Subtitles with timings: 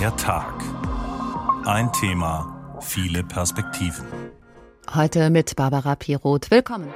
[0.00, 0.54] Der Tag.
[1.66, 4.06] Ein Thema, viele Perspektiven.
[4.94, 6.50] Heute mit Barbara Piroth.
[6.50, 6.88] Willkommen.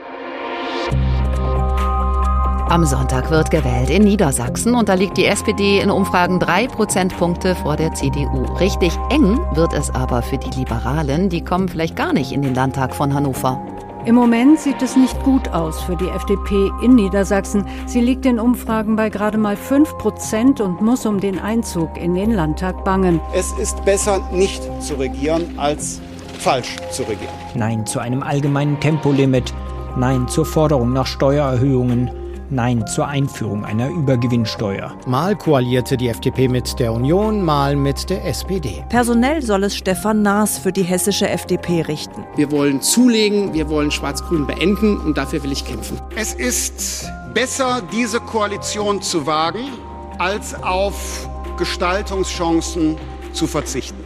[2.71, 7.55] Am Sonntag wird gewählt in Niedersachsen und da liegt die SPD in Umfragen drei Prozentpunkte
[7.55, 8.45] vor der CDU.
[8.55, 12.55] Richtig eng wird es aber für die Liberalen, die kommen vielleicht gar nicht in den
[12.55, 13.74] Landtag von Hannover.
[14.07, 17.65] Im Moment sieht es nicht gut aus für die FDP in Niedersachsen.
[17.87, 22.15] Sie liegt in Umfragen bei gerade mal 5 Prozent und muss um den Einzug in
[22.15, 23.19] den Landtag bangen.
[23.35, 26.03] Es ist besser, nicht zu regieren, als
[26.39, 27.33] falsch zu regieren.
[27.55, 29.55] Nein zu einem allgemeinen Tempolimit.
[29.97, 32.11] Nein zur Forderung nach Steuererhöhungen.
[32.55, 34.97] Nein zur Einführung einer Übergewinnsteuer.
[35.07, 38.85] Mal koalierte die FDP mit der Union, mal mit der SPD.
[38.89, 42.25] Personell soll es Stefan Naas für die hessische FDP richten.
[42.37, 46.01] Wir wollen zulegen, wir wollen Schwarz-Grün beenden und dafür will ich kämpfen.
[46.17, 49.73] Es ist besser, diese Koalition zu wagen,
[50.19, 52.97] als auf Gestaltungschancen
[53.33, 54.04] zu verzichten.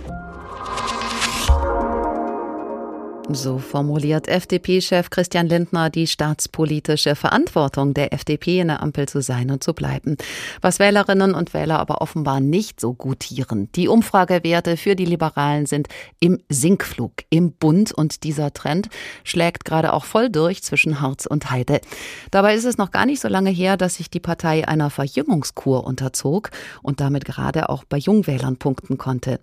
[3.30, 9.50] So formuliert FDP-Chef Christian Lindner die staatspolitische Verantwortung der FDP in der Ampel zu sein
[9.50, 10.16] und zu bleiben.
[10.62, 13.70] Was Wählerinnen und Wähler aber offenbar nicht so gutieren.
[13.74, 15.88] Die Umfragewerte für die Liberalen sind
[16.20, 18.88] im Sinkflug im Bund und dieser Trend
[19.24, 21.82] schlägt gerade auch voll durch zwischen Harz und Heide.
[22.30, 25.84] Dabei ist es noch gar nicht so lange her, dass sich die Partei einer Verjüngungskur
[25.84, 26.50] unterzog
[26.82, 29.38] und damit gerade auch bei Jungwählern punkten konnte.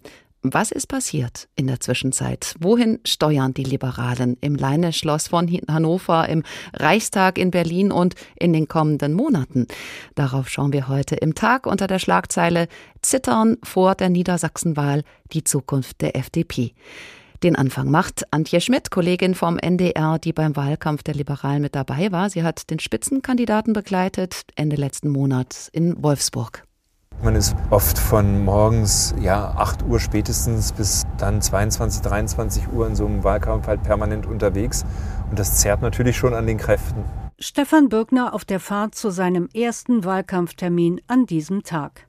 [0.53, 2.53] Was ist passiert in der Zwischenzeit?
[2.59, 6.43] Wohin steuern die Liberalen im Leine-Schloss von Hannover, im
[6.73, 9.67] Reichstag in Berlin und in den kommenden Monaten?
[10.13, 12.67] Darauf schauen wir heute im Tag unter der Schlagzeile
[13.01, 16.73] Zittern vor der Niedersachsenwahl, die Zukunft der FDP.
[17.41, 22.11] Den Anfang macht Antje Schmidt, Kollegin vom NDR, die beim Wahlkampf der Liberalen mit dabei
[22.11, 22.29] war.
[22.29, 26.64] Sie hat den Spitzenkandidaten begleitet Ende letzten Monats in Wolfsburg.
[27.23, 32.95] Man ist oft von morgens ja, 8 Uhr spätestens bis dann 22, 23 Uhr in
[32.95, 34.85] so einem Wahlkampf halt permanent unterwegs.
[35.29, 37.03] Und das zerrt natürlich schon an den Kräften.
[37.39, 42.07] Stefan Birkner auf der Fahrt zu seinem ersten Wahlkampftermin an diesem Tag.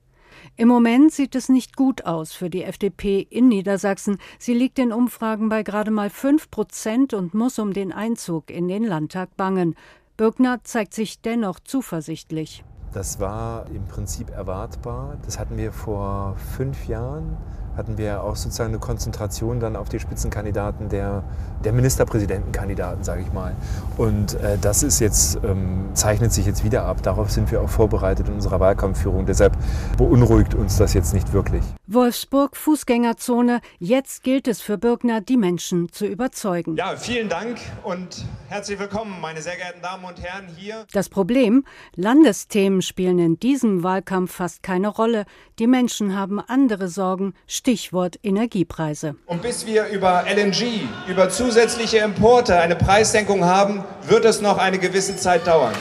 [0.56, 4.18] Im Moment sieht es nicht gut aus für die FDP in Niedersachsen.
[4.38, 8.68] Sie liegt in Umfragen bei gerade mal 5 Prozent und muss um den Einzug in
[8.68, 9.76] den Landtag bangen.
[10.16, 12.64] Birkner zeigt sich dennoch zuversichtlich.
[12.92, 15.16] Das war im Prinzip erwartbar.
[15.24, 17.36] Das hatten wir vor fünf Jahren
[17.76, 21.22] hatten wir auch sozusagen eine Konzentration dann auf die Spitzenkandidaten der,
[21.62, 23.54] der Ministerpräsidentenkandidaten, sage ich mal.
[23.96, 27.02] Und äh, das ist jetzt, ähm, zeichnet sich jetzt wieder ab.
[27.02, 29.26] Darauf sind wir auch vorbereitet in unserer Wahlkampfführung.
[29.26, 29.56] Deshalb
[29.98, 31.62] beunruhigt uns das jetzt nicht wirklich.
[31.88, 33.60] Wolfsburg, Fußgängerzone.
[33.78, 36.74] Jetzt gilt es für Birkner, die Menschen zu überzeugen.
[36.74, 40.84] Ja, vielen Dank und herzlich willkommen, meine sehr geehrten Damen und Herren hier.
[40.92, 41.64] Das Problem,
[41.94, 45.26] Landesthemen spielen in diesem Wahlkampf fast keine Rolle.
[45.60, 49.14] Die Menschen haben andere Sorgen, Stichwort Energiepreise.
[49.26, 54.80] Und bis wir über LNG, über zusätzliche Importe eine Preissenkung haben, wird es noch eine
[54.80, 55.74] gewisse Zeit dauern.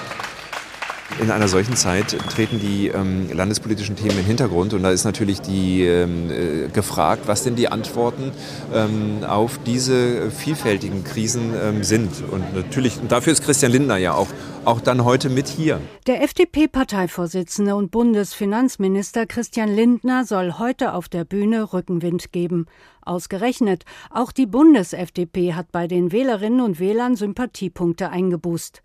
[1.21, 5.05] In einer solchen Zeit treten die ähm, landespolitischen Themen in den Hintergrund und da ist
[5.05, 8.31] natürlich die ähm, äh, gefragt, was denn die Antworten
[8.73, 12.23] ähm, auf diese vielfältigen Krisen ähm, sind.
[12.31, 14.27] Und natürlich, und dafür ist Christian Lindner ja auch,
[14.65, 15.79] auch dann heute mit hier.
[16.07, 22.65] Der FDP-Parteivorsitzende und Bundesfinanzminister Christian Lindner soll heute auf der Bühne Rückenwind geben.
[23.03, 28.81] Ausgerechnet, auch die Bundes-FDP hat bei den Wählerinnen und Wählern Sympathiepunkte eingeboost.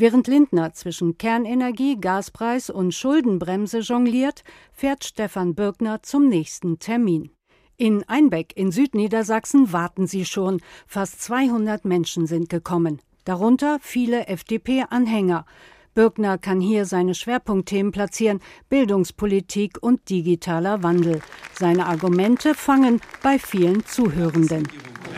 [0.00, 7.30] Während Lindner zwischen Kernenergie, Gaspreis und Schuldenbremse jongliert, fährt Stefan Birkner zum nächsten Termin.
[7.76, 10.60] In Einbeck in Südniedersachsen warten sie schon.
[10.86, 13.00] Fast 200 Menschen sind gekommen.
[13.24, 15.44] Darunter viele FDP-Anhänger.
[15.94, 18.38] Birkner kann hier seine Schwerpunktthemen platzieren,
[18.68, 21.22] Bildungspolitik und digitaler Wandel.
[21.58, 24.68] Seine Argumente fangen bei vielen Zuhörenden.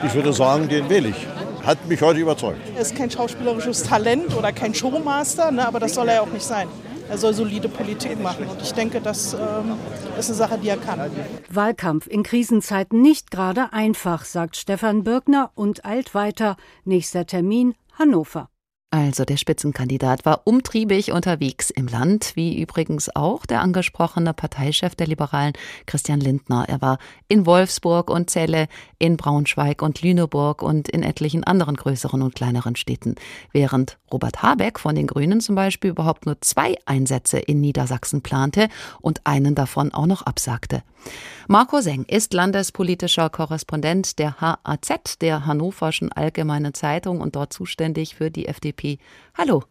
[0.07, 1.27] Ich würde sagen, den wähle ich
[1.65, 2.61] hat mich heute überzeugt.
[2.75, 6.33] Er ist kein schauspielerisches Talent oder kein Showmaster, ne, aber das soll er ja auch
[6.33, 6.69] nicht sein.
[7.09, 9.75] Er soll solide Politik machen und ich denke, das ähm,
[10.17, 11.11] ist eine Sache, die er kann.
[11.51, 16.57] Wahlkampf in Krisenzeiten nicht gerade einfach, sagt Stefan Birkner und eilt weiter.
[16.85, 18.49] Nächster Termin Hannover.
[18.93, 25.07] Also der Spitzenkandidat war umtriebig unterwegs im Land, wie übrigens auch der angesprochene Parteichef der
[25.07, 25.53] Liberalen
[25.87, 26.65] Christian Lindner.
[26.69, 26.99] Er war
[27.29, 28.67] in Wolfsburg und Celle,
[28.99, 33.15] in Braunschweig und Lüneburg und in etlichen anderen größeren und kleineren Städten,
[33.53, 38.69] während Robert Habeck von den Grünen zum Beispiel überhaupt nur zwei Einsätze in Niedersachsen plante
[39.01, 40.83] und einen davon auch noch absagte.
[41.49, 48.31] Marco Seng ist landespolitischer Korrespondent der HAZ, der Hannoverschen Allgemeinen Zeitung und dort zuständig für
[48.31, 48.99] die FDP.
[49.37, 49.65] Hallo.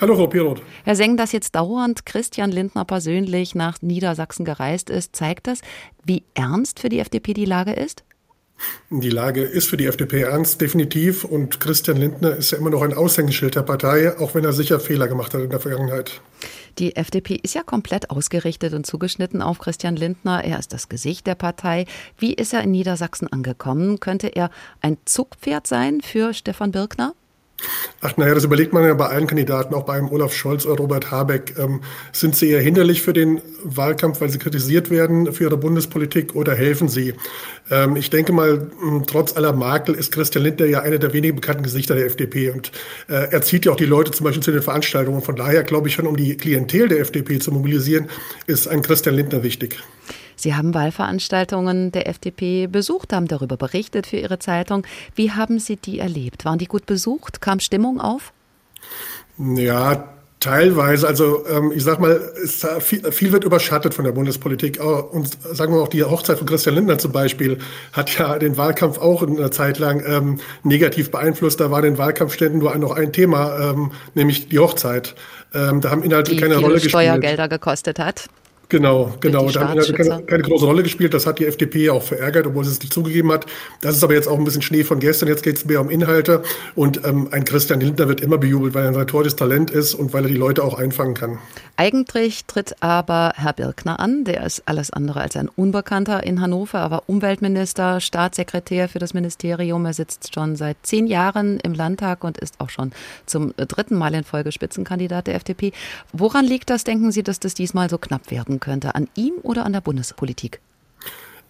[0.00, 0.62] Hallo, Frau Piroth.
[0.84, 5.60] Herr Seng, dass jetzt dauernd Christian Lindner persönlich nach Niedersachsen gereist ist, zeigt das,
[6.04, 8.04] wie ernst für die FDP die Lage ist?
[8.90, 11.24] Die Lage ist für die FDP ernst, definitiv.
[11.24, 14.80] Und Christian Lindner ist ja immer noch ein Aushängeschild der Partei, auch wenn er sicher
[14.80, 16.20] Fehler gemacht hat in der Vergangenheit.
[16.78, 20.44] Die FDP ist ja komplett ausgerichtet und zugeschnitten auf Christian Lindner.
[20.44, 21.86] Er ist das Gesicht der Partei.
[22.18, 23.98] Wie ist er in Niedersachsen angekommen?
[23.98, 27.14] Könnte er ein Zugpferd sein für Stefan Birkner?
[28.00, 31.10] Ach naja, das überlegt man ja bei allen Kandidaten, auch bei Olaf Scholz oder Robert
[31.10, 31.54] Habeck.
[31.58, 31.80] Ähm,
[32.12, 36.54] sind sie eher hinderlich für den Wahlkampf, weil sie kritisiert werden für ihre Bundespolitik oder
[36.54, 37.14] helfen sie?
[37.70, 38.70] Ähm, ich denke mal,
[39.08, 42.70] trotz aller Makel ist Christian Lindner ja einer der wenigen bekannten Gesichter der FDP und
[43.08, 45.22] äh, er zieht ja auch die Leute zum Beispiel zu den Veranstaltungen.
[45.22, 48.08] Von daher glaube ich schon, um die Klientel der FDP zu mobilisieren,
[48.46, 49.78] ist ein Christian Lindner wichtig.
[50.38, 54.86] Sie haben Wahlveranstaltungen der FDP besucht, haben darüber berichtet für Ihre Zeitung.
[55.14, 56.44] Wie haben Sie die erlebt?
[56.44, 57.40] Waren die gut besucht?
[57.40, 58.32] Kam Stimmung auf?
[59.38, 60.08] Ja,
[60.40, 62.20] Teilweise, also ähm, ich sag mal,
[62.78, 64.78] viel, viel, wird überschattet von der Bundespolitik.
[64.80, 67.58] Und sagen wir auch die Hochzeit von Christian Lindner zum Beispiel
[67.92, 71.58] hat ja den Wahlkampf auch in einer Zeit lang ähm, negativ beeinflusst.
[71.58, 75.16] Da war in den Wahlkampfständen nur noch ein Thema, ähm, nämlich die Hochzeit.
[75.54, 76.92] Ähm, da haben Inhalte keine Rolle gespielt.
[76.92, 78.28] Steuergelder gekostet hat.
[78.70, 79.50] Genau, genau.
[79.50, 81.14] Da hat keine, keine, große Rolle gespielt.
[81.14, 83.46] Das hat die FDP auch verärgert, obwohl sie es nicht zugegeben hat.
[83.80, 85.28] Das ist aber jetzt auch ein bisschen Schnee von gestern.
[85.28, 86.42] Jetzt geht es mehr um Inhalte.
[86.74, 90.12] Und ähm, ein Christian Lindner wird immer bejubelt, weil er ein rhetorisches Talent ist und
[90.12, 91.38] weil er die Leute auch einfangen kann.
[91.76, 94.24] Eigentlich tritt aber Herr Birkner an.
[94.24, 99.86] Der ist alles andere als ein Unbekannter in Hannover, aber Umweltminister, Staatssekretär für das Ministerium.
[99.86, 102.92] Er sitzt schon seit zehn Jahren im Landtag und ist auch schon
[103.24, 105.72] zum dritten Mal in Folge Spitzenkandidat der FDP.
[106.12, 108.94] Woran liegt das, denken Sie, dass das diesmal so knapp werden könnte?
[108.94, 110.60] An ihm oder an der Bundespolitik?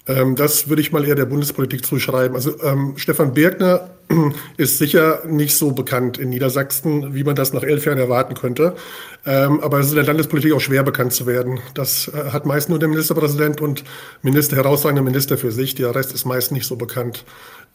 [0.09, 2.35] Ähm, das würde ich mal eher der Bundespolitik zuschreiben.
[2.35, 3.91] Also ähm, Stefan Birkner
[4.57, 8.75] ist sicher nicht so bekannt in Niedersachsen, wie man das nach elf Jahren erwarten könnte.
[9.27, 11.61] Ähm, aber es ist in der Landespolitik auch schwer bekannt zu werden.
[11.75, 13.85] Das äh, hat meist nur der Ministerpräsident und
[14.23, 15.75] Minister, herausragende Minister für sich.
[15.75, 17.25] Der Rest ist meist nicht so bekannt.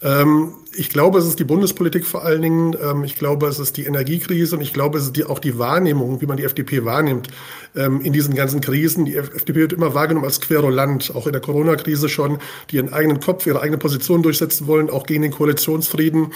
[0.02, 2.76] Ähm, ich glaube, es ist die Bundespolitik vor allen Dingen.
[2.82, 5.60] Ähm, ich glaube, es ist die Energiekrise und ich glaube, es ist die, auch die
[5.60, 7.28] Wahrnehmung, wie man die FDP wahrnimmt
[7.76, 9.06] ähm, in diesen ganzen Krisen.
[9.06, 13.20] Die FDP wird immer wahrgenommen als Querulant, auch in der Corona-Krise schon, die ihren eigenen
[13.20, 16.34] Kopf, ihre eigene Position durchsetzen wollen, auch gegen den Koalitionsfrieden.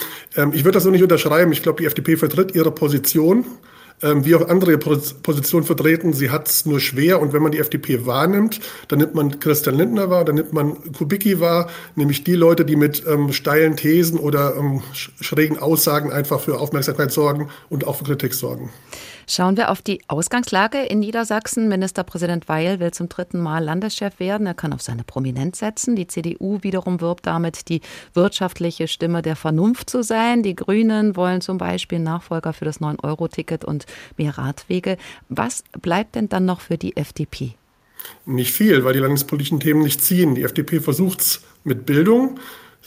[0.52, 1.52] Ich würde das so nicht unterschreiben.
[1.52, 3.44] Ich glaube, die FDP vertritt ihre Position
[4.02, 6.12] ähm, wie auch andere Positionen vertreten.
[6.12, 9.76] Sie hat es nur schwer und wenn man die FDP wahrnimmt, dann nimmt man Christian
[9.76, 14.18] Lindner wahr, dann nimmt man Kubicki wahr, nämlich die Leute, die mit ähm, steilen Thesen
[14.18, 18.70] oder ähm, schrägen Aussagen einfach für Aufmerksamkeit sorgen und auch für Kritik sorgen.
[19.30, 21.68] Schauen wir auf die Ausgangslage in Niedersachsen.
[21.68, 24.46] Ministerpräsident Weil will zum dritten Mal Landeschef werden.
[24.46, 25.96] Er kann auf seine Prominenz setzen.
[25.96, 27.82] Die CDU wiederum wirbt damit, die
[28.14, 30.42] wirtschaftliche Stimme der Vernunft zu sein.
[30.42, 33.84] Die Grünen wollen zum Beispiel Nachfolger für das 9-Euro-Ticket und
[34.16, 34.96] mehr Radwege.
[35.28, 37.52] Was bleibt denn dann noch für die FDP?
[38.24, 40.36] Nicht viel, weil die landespolitischen Themen nicht ziehen.
[40.36, 42.38] Die FDP versucht es mit Bildung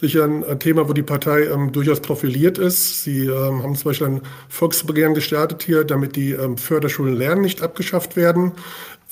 [0.02, 3.04] sicher ein Thema, wo die Partei ähm, durchaus profiliert ist.
[3.04, 7.62] Sie ähm, haben zum Beispiel ein Volksbegehren gestartet hier, damit die ähm, Förderschulen Lernen nicht
[7.62, 8.52] abgeschafft werden.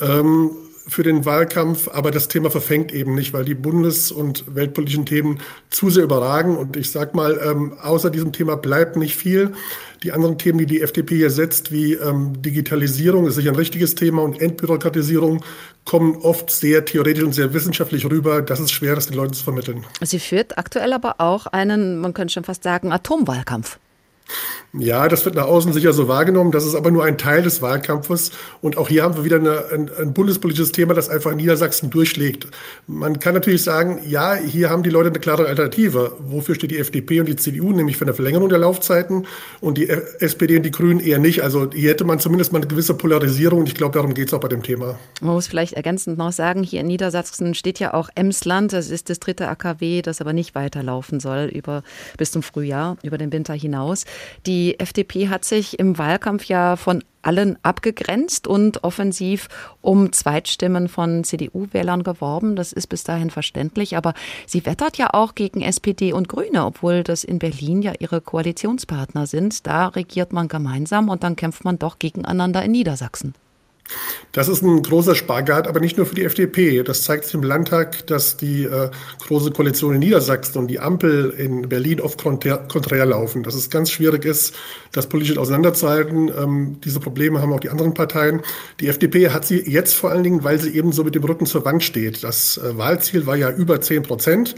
[0.01, 0.51] Ähm,
[0.89, 5.39] für den Wahlkampf, aber das Thema verfängt eben nicht, weil die bundes- und weltpolitischen Themen
[5.69, 6.57] zu sehr überragen.
[6.57, 9.53] Und ich sage mal, ähm, außer diesem Thema bleibt nicht viel.
[10.03, 13.95] Die anderen Themen, die die FDP hier setzt, wie ähm, Digitalisierung, ist sicher ein richtiges
[13.95, 15.43] Thema und Entbürokratisierung,
[15.85, 18.41] kommen oft sehr theoretisch und sehr wissenschaftlich rüber.
[18.41, 19.85] Das ist schwer, das den Leuten zu vermitteln.
[20.01, 23.77] Sie führt aktuell aber auch einen, man könnte schon fast sagen, Atomwahlkampf.
[24.73, 26.51] Ja, das wird nach außen sicher so wahrgenommen.
[26.51, 28.31] Das ist aber nur ein Teil des Wahlkampfes.
[28.61, 31.89] Und auch hier haben wir wieder eine, ein, ein, bundespolitisches Thema, das einfach in Niedersachsen
[31.89, 32.45] durchschlägt.
[32.85, 36.11] Man kann natürlich sagen, ja, hier haben die Leute eine klare Alternative.
[36.19, 37.71] Wofür steht die FDP und die CDU?
[37.71, 39.25] Nämlich für eine Verlängerung der Laufzeiten
[39.59, 41.41] und die SPD und die Grünen eher nicht.
[41.41, 43.61] Also hier hätte man zumindest mal eine gewisse Polarisierung.
[43.61, 44.99] Und ich glaube, darum geht es auch bei dem Thema.
[45.19, 48.71] Man muss vielleicht ergänzend noch sagen, hier in Niedersachsen steht ja auch Emsland.
[48.73, 51.81] Das ist das dritte AKW, das aber nicht weiterlaufen soll über,
[52.19, 54.05] bis zum Frühjahr, über den Winter hinaus.
[54.45, 59.47] Die FDP hat sich im Wahlkampf ja von allen abgegrenzt und offensiv
[59.81, 62.55] um Zweitstimmen von CDU-Wählern geworben.
[62.55, 63.97] Das ist bis dahin verständlich.
[63.97, 64.13] Aber
[64.45, 69.27] sie wettert ja auch gegen SPD und Grüne, obwohl das in Berlin ja ihre Koalitionspartner
[69.27, 69.67] sind.
[69.67, 73.33] Da regiert man gemeinsam und dann kämpft man doch gegeneinander in Niedersachsen.
[74.31, 76.83] Das ist ein großer Spagat, aber nicht nur für die FDP.
[76.83, 78.89] Das zeigt sich im Landtag, dass die äh,
[79.25, 83.43] große Koalition in Niedersachsen und die Ampel in Berlin oft konträr, laufen.
[83.43, 84.55] Dass es ganz schwierig ist,
[84.91, 86.29] das politisch auseinanderzuhalten.
[86.29, 88.41] Ähm, diese Probleme haben auch die anderen Parteien.
[88.79, 91.47] Die FDP hat sie jetzt vor allen Dingen, weil sie eben so mit dem Rücken
[91.47, 92.23] zur Wand steht.
[92.23, 94.55] Das äh, Wahlziel war ja über 10 Prozent.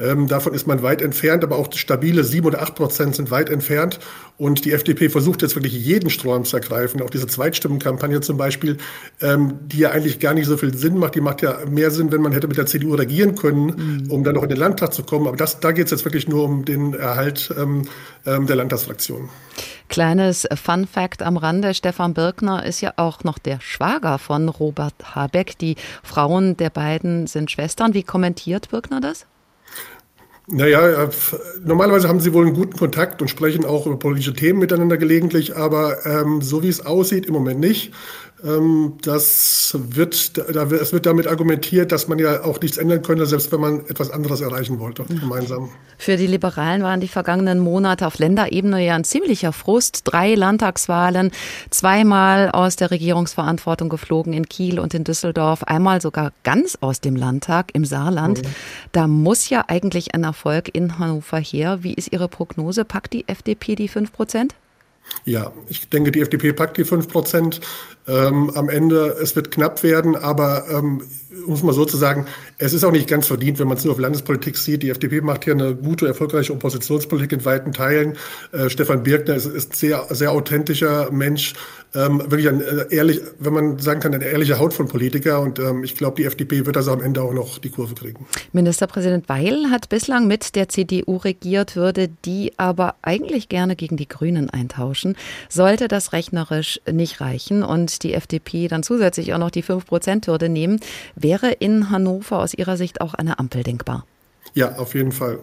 [0.00, 3.50] Ähm, davon ist man weit entfernt, aber auch stabile sieben oder acht Prozent sind weit
[3.50, 3.98] entfernt.
[4.38, 7.02] Und die FDP versucht jetzt wirklich jeden Strom zu ergreifen.
[7.02, 8.78] Auch diese Zweitstimmenkampagne zum Beispiel,
[9.20, 11.14] ähm, die ja eigentlich gar nicht so viel Sinn macht.
[11.14, 13.66] Die macht ja mehr Sinn, wenn man hätte mit der CDU regieren können,
[14.04, 14.10] mhm.
[14.10, 15.26] um dann noch in den Landtag zu kommen.
[15.26, 17.82] Aber das, da geht es jetzt wirklich nur um den Erhalt ähm,
[18.26, 19.28] ähm, der Landtagsfraktion.
[19.88, 21.74] Kleines Fun Fact am Rande.
[21.74, 25.58] Stefan Birkner ist ja auch noch der Schwager von Robert Habeck.
[25.58, 27.92] Die Frauen der beiden sind Schwestern.
[27.92, 29.26] Wie kommentiert Birkner das?
[30.48, 31.08] Naja,
[31.64, 35.56] normalerweise haben sie wohl einen guten Kontakt und sprechen auch über politische Themen miteinander gelegentlich,
[35.56, 37.92] aber ähm, so wie es aussieht, im Moment nicht.
[38.44, 43.52] Ähm, das wird, es wird damit argumentiert, dass man ja auch nichts ändern könnte, selbst
[43.52, 45.70] wenn man etwas anderes erreichen wollte, gemeinsam.
[45.96, 50.00] Für die Liberalen waren die vergangenen Monate auf Länderebene ja ein ziemlicher Frust.
[50.04, 51.30] Drei Landtagswahlen,
[51.70, 57.14] zweimal aus der Regierungsverantwortung geflogen in Kiel und in Düsseldorf, einmal sogar ganz aus dem
[57.14, 58.42] Landtag im Saarland.
[58.42, 58.48] Mhm.
[58.90, 61.78] Da muss ja eigentlich ein Erfolg in Hannover her.
[61.82, 62.84] Wie ist Ihre Prognose?
[62.84, 64.56] Packt die FDP die 5 Prozent?
[65.24, 67.60] Ja, ich denke, die FDP packt die 5 Prozent.
[68.08, 71.02] Ähm, am Ende, es wird knapp werden, aber ähm,
[71.46, 72.26] muss man sozusagen,
[72.58, 74.82] es ist auch nicht ganz verdient, wenn man es nur auf Landespolitik sieht.
[74.82, 78.16] Die FDP macht hier eine gute, erfolgreiche Oppositionspolitik in weiten Teilen.
[78.52, 81.54] Äh, Stefan Birkner ist, ist sehr, sehr authentischer Mensch,
[81.94, 85.40] ähm, wirklich ein äh, ehrlich, wenn man sagen kann, eine ehrliche Haut von Politiker.
[85.40, 88.26] Und ähm, ich glaube, die FDP wird also am Ende auch noch die Kurve kriegen.
[88.52, 94.08] Ministerpräsident Weil hat bislang mit der CDU regiert, würde die aber eigentlich gerne gegen die
[94.08, 95.16] Grünen eintauschen.
[95.50, 100.80] Sollte das rechnerisch nicht reichen und die FDP dann zusätzlich auch noch die 5-Prozent-Hürde nehmen,
[101.14, 104.06] wäre in Hannover aus Ihrer Sicht auch eine Ampel denkbar?
[104.54, 105.38] Ja, auf jeden Fall.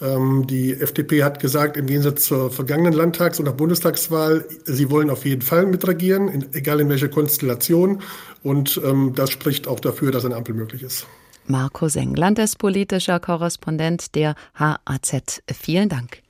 [0.00, 5.10] Ähm, die FDP hat gesagt, im Gegensatz zur vergangenen Landtags- und auch Bundestagswahl, sie wollen
[5.10, 8.02] auf jeden Fall mitregieren, egal in welcher Konstellation.
[8.42, 11.06] Und ähm, das spricht auch dafür, dass eine Ampel möglich ist.
[11.46, 15.42] Marco Seng, landespolitischer Korrespondent der HAZ.
[15.52, 16.22] Vielen Dank.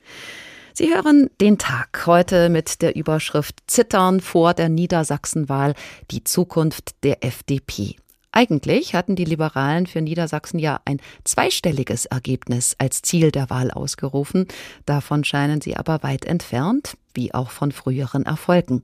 [0.75, 5.75] Sie hören den Tag heute mit der Überschrift Zittern vor der Niedersachsenwahl,
[6.09, 7.97] die Zukunft der FDP.
[8.31, 14.47] Eigentlich hatten die Liberalen für Niedersachsen ja ein zweistelliges Ergebnis als Ziel der Wahl ausgerufen.
[14.87, 18.83] Davon scheinen sie aber weit entfernt wie auch von früheren Erfolgen.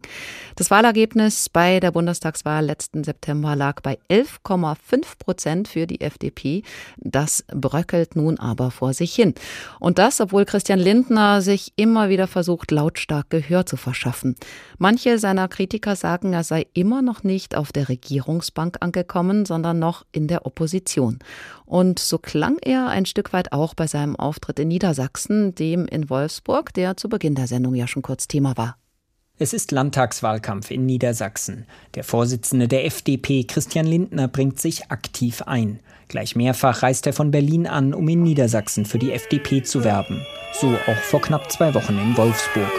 [0.56, 6.64] Das Wahlergebnis bei der Bundestagswahl letzten September lag bei 11,5 Prozent für die FDP.
[6.98, 9.34] Das bröckelt nun aber vor sich hin.
[9.80, 14.36] Und das, obwohl Christian Lindner sich immer wieder versucht, lautstark Gehör zu verschaffen.
[14.78, 20.06] Manche seiner Kritiker sagen, er sei immer noch nicht auf der Regierungsbank angekommen, sondern noch
[20.12, 21.20] in der Opposition.
[21.70, 26.10] Und so klang er ein Stück weit auch bei seinem Auftritt in Niedersachsen, dem in
[26.10, 28.78] Wolfsburg, der zu Beginn der Sendung ja schon kurz Thema war.
[29.38, 31.68] Es ist Landtagswahlkampf in Niedersachsen.
[31.94, 35.80] Der Vorsitzende der FDP, Christian Lindner, bringt sich aktiv ein.
[36.08, 40.26] Gleich mehrfach reist er von Berlin an, um in Niedersachsen für die FDP zu werben.
[40.60, 42.72] So auch vor knapp zwei Wochen in Wolfsburg.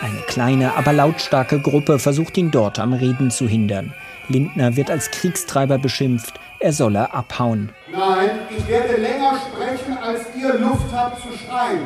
[0.00, 3.94] Eine kleine, aber lautstarke Gruppe versucht ihn dort am Reden zu hindern.
[4.26, 7.70] Lindner wird als Kriegstreiber beschimpft, er solle abhauen.
[7.90, 11.80] Nein, ich werde länger sprechen, als ihr Luft habt zu schreien.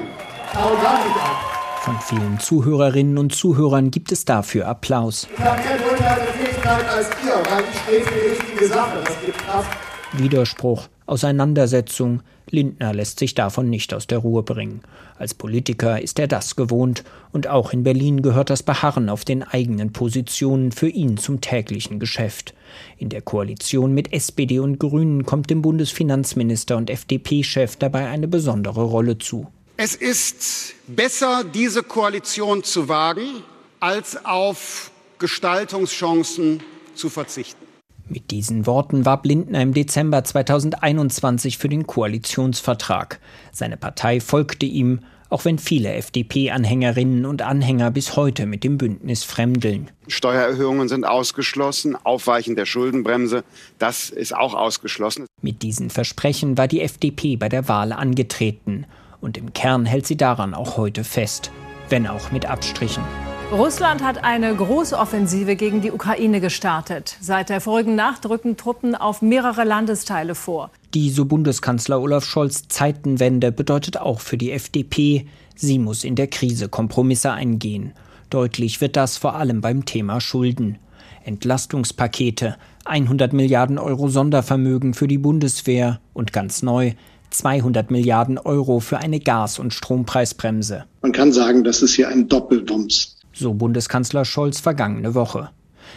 [0.55, 1.57] Hau gar nicht ab.
[1.81, 5.29] Von vielen Zuhörerinnen und Zuhörern gibt es dafür Applaus.
[5.33, 8.99] Ich habe mehr Durchhaltefähigkeit als ihr, weil ich stehe für die richtige Sache.
[9.05, 9.77] Das gibt Kraft.
[10.13, 12.23] Widerspruch, Auseinandersetzung.
[12.51, 14.83] Lindner lässt sich davon nicht aus der Ruhe bringen.
[15.19, 19.43] Als Politiker ist er das gewohnt, und auch in Berlin gehört das Beharren auf den
[19.43, 22.55] eigenen Positionen für ihn zum täglichen Geschäft.
[22.99, 28.85] In der Koalition mit SPD und Grünen kommt dem Bundesfinanzminister und FDP-Chef dabei eine besondere
[28.85, 29.49] Rolle zu.
[29.77, 33.43] Es ist besser, diese Koalition zu wagen,
[33.81, 36.63] als auf Gestaltungschancen
[36.95, 37.66] zu verzichten.
[38.09, 43.19] Mit diesen Worten warb Lindner im Dezember 2021 für den Koalitionsvertrag.
[43.51, 49.25] Seine Partei folgte ihm, auch wenn viele FDP-Anhängerinnen und Anhänger bis heute mit dem Bündnis
[49.25, 49.91] fremdeln.
[50.07, 53.43] Steuererhöhungen sind ausgeschlossen, Aufweichen der Schuldenbremse,
[53.81, 55.27] das ist auch ausgeschlossen.
[55.43, 58.87] Mit diesen Versprechen war die FDP bei der Wahl angetreten.
[59.21, 61.51] Und im Kern hält sie daran auch heute fest,
[61.89, 63.03] wenn auch mit Abstrichen.
[63.53, 67.17] Russland hat eine große Offensive gegen die Ukraine gestartet.
[67.21, 70.73] Seit der vorigen Nacht rücken Truppen auf mehrere Landesteile vor.
[70.95, 76.27] Die, so Bundeskanzler Olaf Scholz, Zeitenwende bedeutet auch für die FDP, sie muss in der
[76.27, 77.93] Krise Kompromisse eingehen.
[78.31, 80.79] Deutlich wird das vor allem beim Thema Schulden.
[81.25, 86.95] Entlastungspakete, 100 Milliarden Euro Sondervermögen für die Bundeswehr und ganz neu
[87.31, 90.85] 200 Milliarden Euro für eine Gas- und Strompreisbremse.
[91.03, 93.16] Man kann sagen, das ist hier ein Doppelwumms.
[93.39, 95.51] So Bundeskanzler Scholz vergangene Woche.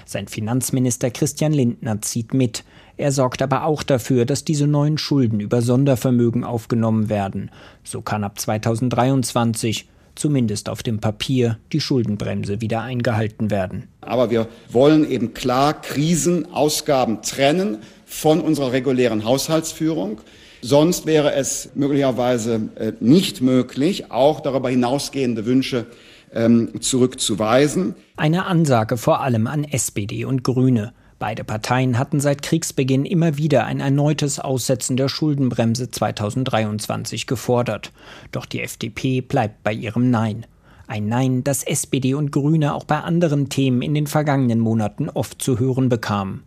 [0.05, 2.65] Sein Finanzminister Christian Lindner zieht mit.
[2.97, 7.49] Er sorgt aber auch dafür, dass diese neuen Schulden über Sondervermögen aufgenommen werden.
[7.85, 13.87] So kann ab 2023 zumindest auf dem Papier, die Schuldenbremse wieder eingehalten werden.
[14.01, 20.19] Aber wir wollen eben klar Krisenausgaben trennen von unserer regulären Haushaltsführung.
[20.61, 25.85] Sonst wäre es möglicherweise äh, nicht möglich, auch darüber hinausgehende Wünsche
[26.33, 27.95] ähm, zurückzuweisen.
[28.17, 30.93] Eine Ansage vor allem an SPD und Grüne.
[31.19, 37.91] Beide Parteien hatten seit Kriegsbeginn immer wieder ein erneutes Aussetzen der Schuldenbremse 2023 gefordert.
[38.31, 40.45] Doch die FDP bleibt bei ihrem Nein.
[40.87, 45.41] Ein Nein, das SPD und Grüne auch bei anderen Themen in den vergangenen Monaten oft
[45.41, 46.43] zu hören bekamen.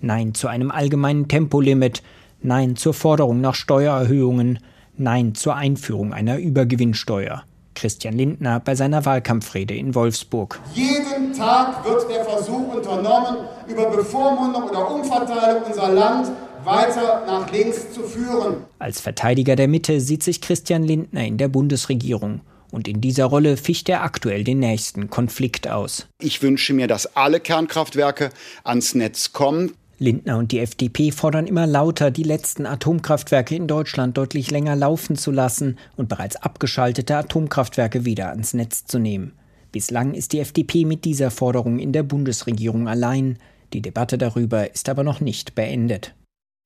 [0.00, 2.02] Nein zu einem allgemeinen Tempolimit,
[2.42, 4.58] Nein zur Forderung nach Steuererhöhungen,
[4.96, 7.44] Nein zur Einführung einer Übergewinnsteuer.
[7.76, 10.58] Christian Lindner bei seiner Wahlkampfrede in Wolfsburg.
[10.74, 16.32] Jeden Tag wird der Versuch unternommen, über Bevormundung oder Umverteilung unser Land
[16.64, 18.64] weiter nach links zu führen.
[18.80, 22.40] Als Verteidiger der Mitte sieht sich Christian Lindner in der Bundesregierung.
[22.72, 26.08] Und in dieser Rolle ficht er aktuell den nächsten Konflikt aus.
[26.20, 28.30] Ich wünsche mir, dass alle Kernkraftwerke
[28.64, 29.72] ans Netz kommen.
[29.98, 35.16] Lindner und die FDP fordern immer lauter, die letzten Atomkraftwerke in Deutschland deutlich länger laufen
[35.16, 39.32] zu lassen und bereits abgeschaltete Atomkraftwerke wieder ans Netz zu nehmen.
[39.72, 43.38] Bislang ist die FDP mit dieser Forderung in der Bundesregierung allein.
[43.72, 46.14] Die Debatte darüber ist aber noch nicht beendet.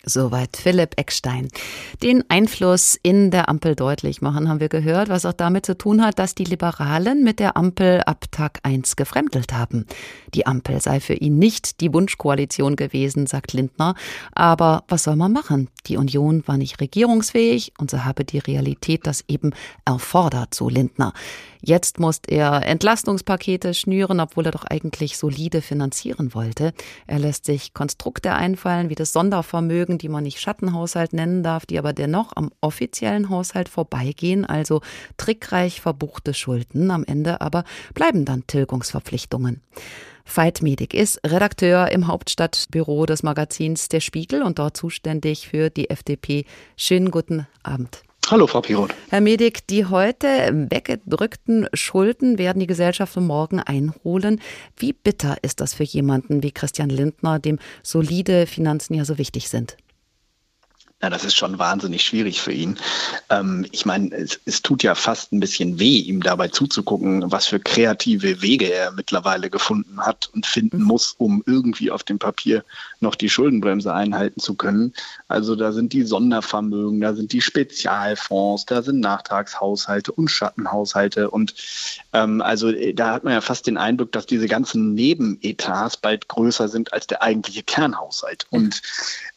[0.05, 1.49] Soweit Philipp Eckstein.
[2.03, 6.03] Den Einfluss in der Ampel deutlich machen, haben wir gehört, was auch damit zu tun
[6.03, 9.85] hat, dass die Liberalen mit der Ampel ab Tag 1 gefremdelt haben.
[10.33, 13.95] Die Ampel sei für ihn nicht die Wunschkoalition gewesen, sagt Lindner.
[14.33, 15.69] Aber was soll man machen?
[15.87, 19.53] Die Union war nicht regierungsfähig und so habe die Realität das eben
[19.85, 21.13] erfordert, so Lindner.
[21.63, 26.73] Jetzt muss er Entlastungspakete schnüren, obwohl er doch eigentlich solide finanzieren wollte.
[27.07, 31.79] Er lässt sich Konstrukte einfallen, wie das Sondervermögen, die man nicht Schattenhaushalt nennen darf, die
[31.79, 34.81] aber dennoch am offiziellen Haushalt vorbeigehen, also
[35.17, 36.91] trickreich verbuchte Schulden.
[36.91, 39.61] Am Ende aber bleiben dann Tilgungsverpflichtungen.
[40.25, 45.91] Veit Medig ist Redakteur im Hauptstadtbüro des Magazins Der Spiegel und dort zuständig für die
[45.91, 46.45] FDP.
[46.77, 48.03] Schönen guten Abend.
[48.31, 48.95] Hallo, Frau Piroth.
[49.09, 54.41] Herr Medik, die heute weggedrückten Schulden werden die Gesellschaft morgen einholen.
[54.77, 59.49] Wie bitter ist das für jemanden wie Christian Lindner, dem solide Finanzen ja so wichtig
[59.49, 59.77] sind?
[61.03, 62.79] Ja, das ist schon wahnsinnig schwierig für ihn.
[63.31, 67.47] Ähm, ich meine, es, es, tut ja fast ein bisschen weh, ihm dabei zuzugucken, was
[67.47, 72.65] für kreative Wege er mittlerweile gefunden hat und finden muss, um irgendwie auf dem Papier
[73.01, 74.93] noch die Schuldenbremse einhalten zu können.
[75.27, 81.31] Also da sind die Sondervermögen, da sind die Spezialfonds, da sind Nachtragshaushalte und Schattenhaushalte.
[81.31, 81.55] Und
[82.13, 86.29] ähm, also äh, da hat man ja fast den Eindruck, dass diese ganzen Nebenetats bald
[86.29, 88.47] größer sind als der eigentliche Kernhaushalt.
[88.51, 88.83] Und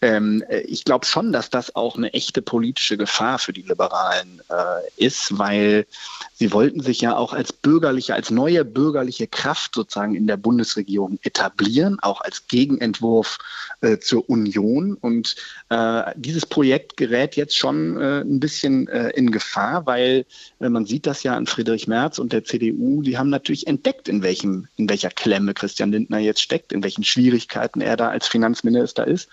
[0.01, 4.41] ähm, äh, ich glaube schon, dass das auch eine echte politische Gefahr für die Liberalen
[4.49, 5.85] äh, ist, weil
[6.33, 11.19] sie wollten sich ja auch als bürgerliche, als neue bürgerliche Kraft sozusagen in der Bundesregierung
[11.23, 13.37] etablieren, auch als Gegenentwurf
[13.81, 14.95] äh, zur Union.
[14.95, 15.35] Und
[15.69, 20.25] äh, dieses Projekt gerät jetzt schon äh, ein bisschen äh, in Gefahr, weil
[20.59, 24.07] äh, man sieht das ja an Friedrich Merz und der CDU, die haben natürlich entdeckt,
[24.07, 28.27] in welchem, in welcher Klemme Christian Lindner jetzt steckt, in welchen Schwierigkeiten er da als
[28.27, 29.29] Finanzminister ist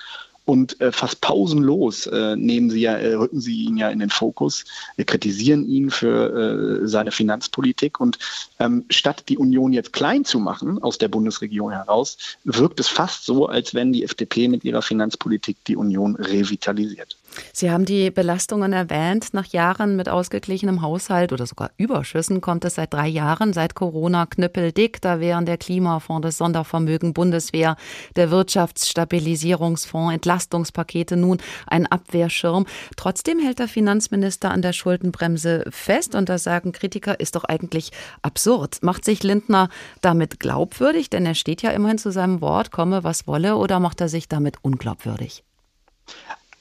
[0.51, 4.11] und äh, fast pausenlos äh, nehmen sie ja, äh, rücken sie ihn ja in den
[4.11, 4.65] Fokus.
[4.97, 8.19] Wir kritisieren ihn für äh, seine Finanzpolitik und
[8.59, 13.27] ähm, statt die Union jetzt klein zu machen aus der Bundesregierung heraus, wirkt es fast
[13.27, 17.17] so, als wenn die FDP mit ihrer Finanzpolitik die Union revitalisiert.
[17.53, 19.33] Sie haben die Belastungen erwähnt.
[19.33, 24.27] Nach Jahren mit ausgeglichenem Haushalt oder sogar Überschüssen kommt es seit drei Jahren, seit Corona
[24.27, 25.01] knüppeldick.
[25.01, 27.77] Da wären der Klimafonds, das Sondervermögen Bundeswehr,
[28.17, 32.67] der Wirtschaftsstabilisierungsfonds, Entlastungspakete, nun ein Abwehrschirm.
[32.97, 37.91] Trotzdem hält der Finanzminister an der Schuldenbremse fest und das sagen Kritiker, ist doch eigentlich
[38.23, 38.83] absurd.
[38.83, 39.69] Macht sich Lindner
[40.01, 44.01] damit glaubwürdig, denn er steht ja immerhin zu seinem Wort, komme was wolle, oder macht
[44.01, 45.45] er sich damit unglaubwürdig?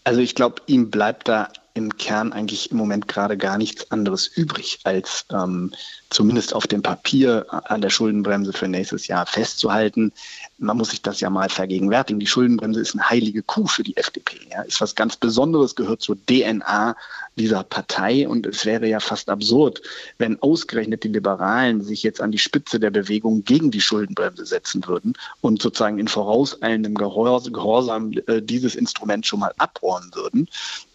[0.03, 4.27] Also ich glaube, ihm bleibt da im Kern eigentlich im Moment gerade gar nichts anderes
[4.27, 5.71] übrig, als ähm,
[6.09, 10.11] zumindest auf dem Papier an der Schuldenbremse für nächstes Jahr festzuhalten.
[10.57, 12.19] Man muss sich das ja mal vergegenwärtigen.
[12.19, 14.37] Die Schuldenbremse ist eine heilige Kuh für die FDP.
[14.51, 14.63] Ja.
[14.63, 16.95] Ist was ganz Besonderes, gehört zur DNA
[17.37, 18.27] dieser Partei.
[18.27, 19.81] Und es wäre ja fast absurd,
[20.17, 24.85] wenn ausgerechnet die Liberalen sich jetzt an die Spitze der Bewegung gegen die Schuldenbremse setzen
[24.87, 30.47] würden und sozusagen in vorauseilendem Gehorsam äh, dieses Instrument schon mal abrohren würden.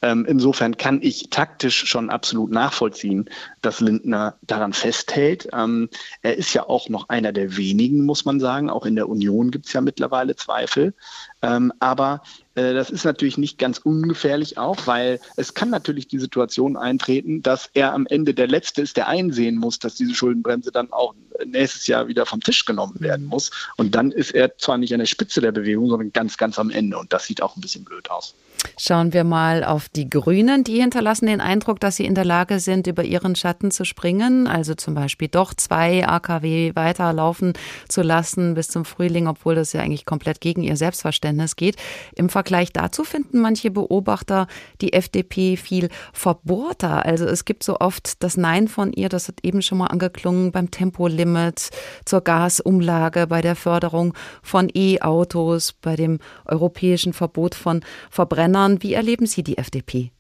[0.03, 3.29] Ähm, insofern kann ich taktisch schon absolut nachvollziehen,
[3.63, 5.49] dass Lindner daran festhält.
[5.53, 5.89] Ähm,
[6.23, 8.71] er ist ja auch noch einer der wenigen, muss man sagen.
[8.71, 10.95] Auch in der Union gibt es ja mittlerweile Zweifel.
[11.43, 12.23] Ähm, aber
[12.55, 17.43] äh, das ist natürlich nicht ganz ungefährlich auch, weil es kann natürlich die Situation eintreten,
[17.43, 21.15] dass er am Ende der Letzte ist, der einsehen muss, dass diese Schuldenbremse dann auch
[21.47, 23.51] nächstes Jahr wieder vom Tisch genommen werden muss.
[23.77, 26.71] Und dann ist er zwar nicht an der Spitze der Bewegung, sondern ganz, ganz am
[26.71, 26.99] Ende.
[26.99, 28.35] Und das sieht auch ein bisschen blöd aus.
[28.79, 30.65] Schauen wir mal auf die Grünen.
[30.65, 34.47] Die hinterlassen den Eindruck, dass sie in der Lage sind, über ihren Schatten zu springen.
[34.47, 37.53] Also zum Beispiel doch zwei AKW weiterlaufen
[37.89, 41.77] zu lassen bis zum Frühling, obwohl das ja eigentlich komplett gegen ihr Selbstverständnis geht.
[42.17, 44.47] Im Vergleich dazu finden manche Beobachter
[44.81, 47.05] die FDP viel verbohrter.
[47.05, 50.53] Also es gibt so oft das Nein von ihr, das hat eben schon mal angeklungen
[50.53, 51.71] beim Tempolimit,
[52.05, 58.83] zur Gasumlage, bei der Förderung von E-Autos, bei dem europäischen Verbot von Verbrennern Männern.
[58.83, 60.11] Wie erleben Sie die FDP?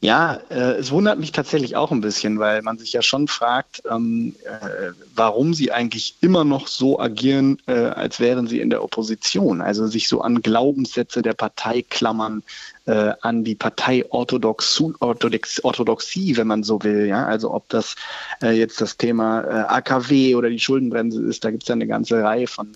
[0.00, 3.84] Ja, äh, es wundert mich tatsächlich auch ein bisschen, weil man sich ja schon fragt,
[3.88, 8.82] ähm, äh, warum sie eigentlich immer noch so agieren, äh, als wären sie in der
[8.82, 9.60] Opposition.
[9.60, 12.42] Also sich so an Glaubenssätze der Partei klammern,
[12.86, 17.06] äh, an die Parteiorthodoxie, Orthodoxie, wenn man so will.
[17.06, 17.24] Ja?
[17.26, 17.94] Also ob das
[18.42, 21.86] äh, jetzt das Thema äh, AKW oder die Schuldenbremse ist, da gibt es ja eine
[21.86, 22.72] ganze Reihe von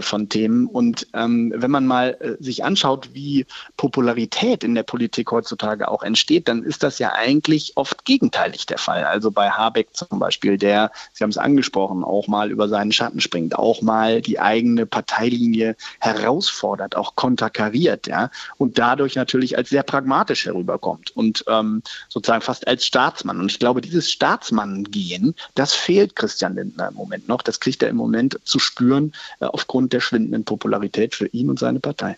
[0.00, 0.66] von Themen.
[0.66, 3.44] Und ähm, wenn man mal äh, sich anschaut, wie
[3.76, 8.78] Popularität in der Politik heutzutage auch entsteht, dann ist das ja eigentlich oft gegenteilig der
[8.78, 9.04] Fall.
[9.04, 13.20] Also bei Habeck zum Beispiel, der, Sie haben es angesprochen, auch mal über seinen Schatten
[13.20, 19.82] springt, auch mal die eigene Parteilinie herausfordert, auch konterkariert, ja, und dadurch natürlich als sehr
[19.82, 23.38] pragmatisch herüberkommt und ähm, sozusagen fast als Staatsmann.
[23.38, 27.42] Und ich glaube, dieses Staatsmann-Gehen, das fehlt Christian Lindner im Moment noch.
[27.42, 31.50] Das kriegt er im Moment zu spüren äh, aufgrund aufgrund der schwindenden Popularität für ihn
[31.50, 32.16] und seine Partei.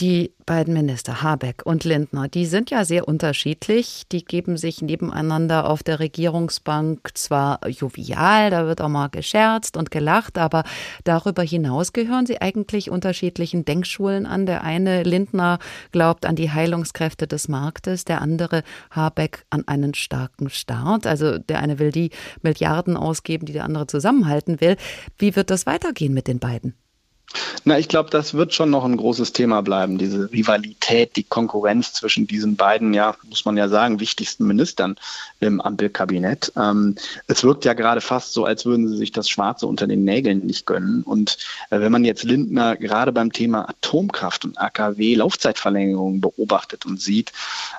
[0.00, 4.04] Die beiden Minister Habeck und Lindner, die sind ja sehr unterschiedlich.
[4.12, 9.90] Die geben sich nebeneinander auf der Regierungsbank zwar jovial, da wird auch mal gescherzt und
[9.90, 10.62] gelacht, aber
[11.02, 14.46] darüber hinaus gehören sie eigentlich unterschiedlichen Denkschulen an.
[14.46, 15.58] Der eine Lindner
[15.90, 21.06] glaubt an die Heilungskräfte des Marktes, der andere Habeck an einen starken Staat.
[21.06, 24.76] Also der eine will die Milliarden ausgeben, die der andere zusammenhalten will.
[25.18, 26.77] Wie wird das weitergehen mit den beiden?
[27.64, 31.92] Na, ich glaube, das wird schon noch ein großes Thema bleiben, diese Rivalität, die Konkurrenz
[31.92, 34.96] zwischen diesen beiden, ja, muss man ja sagen, wichtigsten Ministern
[35.40, 36.52] im Ampelkabinett.
[36.56, 36.94] Ähm,
[37.26, 40.46] es wirkt ja gerade fast so, als würden sie sich das Schwarze unter den Nägeln
[40.46, 41.02] nicht gönnen.
[41.02, 41.36] Und
[41.70, 47.32] äh, wenn man jetzt Lindner gerade beim Thema Atomkraft und AKW Laufzeitverlängerung beobachtet und sieht,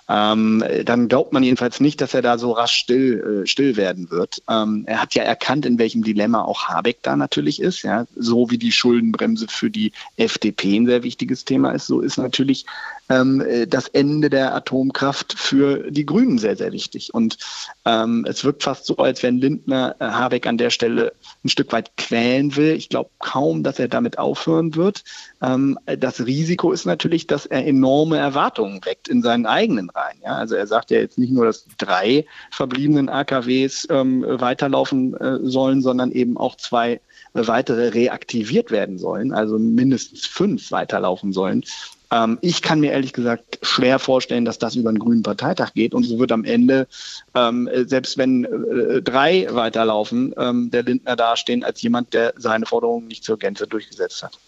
[0.07, 4.11] ähm, dann glaubt man jedenfalls nicht, dass er da so rasch still, äh, still werden
[4.11, 4.43] wird.
[4.47, 8.51] Ähm, er hat ja erkannt, in welchem Dilemma auch Habeck da natürlich ist, ja, so
[8.51, 12.65] wie die Schuldenbremse Bremse für die FDP ein sehr wichtiges Thema ist, so ist natürlich
[13.09, 17.13] ähm, das Ende der Atomkraft für die Grünen sehr, sehr wichtig.
[17.13, 17.37] Und
[17.85, 21.71] ähm, es wirkt fast so, als wenn Lindner äh, Habeck an der Stelle ein Stück
[21.71, 22.73] weit quälen will.
[22.75, 25.03] Ich glaube kaum, dass er damit aufhören wird.
[25.41, 30.19] Ähm, das Risiko ist natürlich, dass er enorme Erwartungen weckt in seinen eigenen Reihen.
[30.23, 30.35] Ja?
[30.35, 35.81] Also er sagt ja jetzt nicht nur, dass drei verbliebenen AKWs ähm, weiterlaufen äh, sollen,
[35.81, 37.01] sondern eben auch zwei
[37.33, 41.63] weitere reaktiviert werden sollen, also mindestens fünf weiterlaufen sollen.
[42.11, 45.93] Ähm, ich kann mir ehrlich gesagt schwer vorstellen, dass das über einen grünen Parteitag geht
[45.93, 46.87] und so wird am Ende,
[47.35, 53.07] ähm, selbst wenn äh, drei weiterlaufen, ähm, der Lindner dastehen als jemand, der seine Forderungen
[53.07, 54.39] nicht zur Gänze durchgesetzt hat.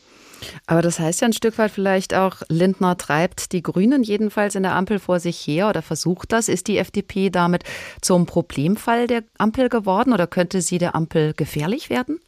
[0.65, 4.63] Aber das heißt ja ein Stück weit vielleicht auch, Lindner treibt die Grünen jedenfalls in
[4.63, 6.47] der Ampel vor sich her oder versucht das.
[6.47, 7.63] Ist die FDP damit
[8.01, 12.19] zum Problemfall der Ampel geworden oder könnte sie der Ampel gefährlich werden?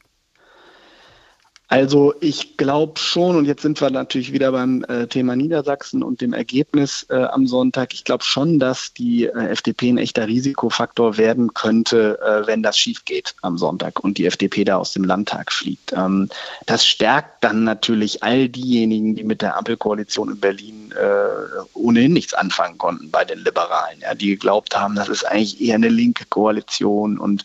[1.74, 6.22] Also ich glaube schon, und jetzt sind wir natürlich wieder beim äh, Thema Niedersachsen und
[6.22, 11.18] dem Ergebnis äh, am Sonntag, ich glaube schon, dass die äh, FDP ein echter Risikofaktor
[11.18, 15.04] werden könnte, äh, wenn das schief geht am Sonntag und die FDP da aus dem
[15.04, 15.94] Landtag fliegt.
[15.94, 16.30] Ähm,
[16.68, 22.36] das stärkt dann natürlich all diejenigen, die mit der Ampelkoalition in Berlin äh, ohnehin nichts
[22.36, 26.26] anfangen konnten bei den Liberalen, ja, die geglaubt haben, das ist eigentlich eher eine linke
[26.30, 27.44] Koalition und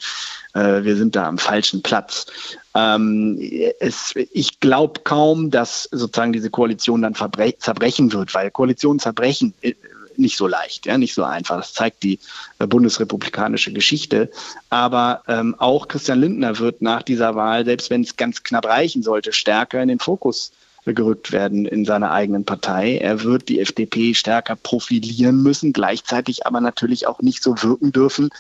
[0.59, 2.27] äh, wir sind da am falschen Platz.
[2.75, 3.39] Ähm,
[3.81, 9.75] es, ich glaube kaum, dass sozusagen diese Koalition dann zerbrechen wird, weil Koalitionen zerbrechen äh,
[10.17, 11.59] nicht so leicht, ja, nicht so einfach.
[11.59, 12.19] Das zeigt die
[12.59, 14.31] äh, bundesrepublikanische Geschichte.
[14.69, 19.03] Aber ähm, auch Christian Lindner wird nach dieser Wahl, selbst wenn es ganz knapp reichen
[19.03, 20.53] sollte, stärker in den Fokus
[20.85, 22.97] gerückt werden in seiner eigenen Partei.
[22.99, 28.31] Er wird die FDP stärker profilieren müssen, gleichzeitig aber natürlich auch nicht so wirken dürfen,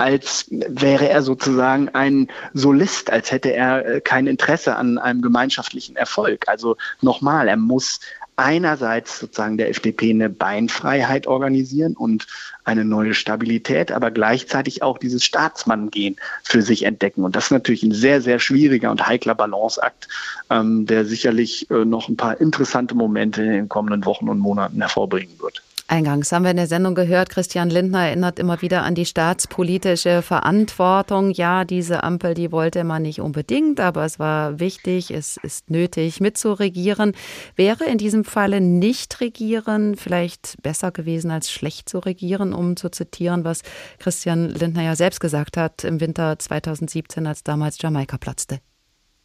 [0.00, 5.94] als wäre er sozusagen ein Solist, als hätte er äh, kein Interesse an einem gemeinschaftlichen
[5.94, 6.48] Erfolg.
[6.48, 8.00] Also nochmal, er muss
[8.36, 12.26] einerseits sozusagen der FDP eine Beinfreiheit organisieren und
[12.64, 17.22] eine neue Stabilität, aber gleichzeitig auch dieses Staatsmanngehen für sich entdecken.
[17.22, 20.08] Und das ist natürlich ein sehr, sehr schwieriger und heikler Balanceakt,
[20.48, 24.80] ähm, der sicherlich äh, noch ein paar interessante Momente in den kommenden Wochen und Monaten
[24.80, 25.62] hervorbringen wird.
[25.90, 30.22] Eingangs haben wir in der Sendung gehört, Christian Lindner erinnert immer wieder an die staatspolitische
[30.22, 31.32] Verantwortung.
[31.32, 36.20] Ja, diese Ampel, die wollte man nicht unbedingt, aber es war wichtig, es ist nötig
[36.20, 37.12] mitzuregieren.
[37.56, 42.88] Wäre in diesem Falle nicht regieren vielleicht besser gewesen als schlecht zu regieren, um zu
[42.92, 43.62] zitieren, was
[43.98, 48.60] Christian Lindner ja selbst gesagt hat im Winter 2017, als damals Jamaika platzte?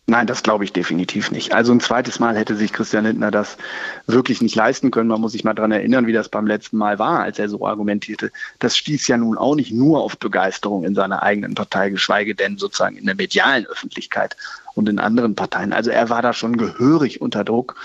[0.08, 1.56] Nein, das glaube ich definitiv nicht.
[1.56, 3.58] Also ein zweites Mal hätte sich Christian Lindner das
[4.06, 5.10] wirklich nicht leisten können.
[5.10, 7.65] Man muss sich mal dran erinnern, wie das beim letzten Mal war, als er so
[7.65, 8.32] argumentierte.
[8.60, 12.60] Das stieß ja nun auch nicht nur auf Begeisterung in seiner eigenen Partei, geschweige denn
[12.60, 14.38] sozusagen in der medialen Öffentlichkeit
[14.76, 15.74] und in anderen Parteien.
[15.74, 17.76] Also er war da schon gehörig unter Druck.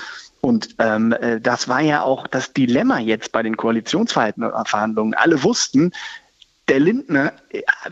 [0.42, 5.14] Und ähm, äh, das war ja auch das Dilemma jetzt bei den Koalitionsverhandlungen.
[5.14, 5.92] Alle wussten,
[6.70, 7.32] der Lindner,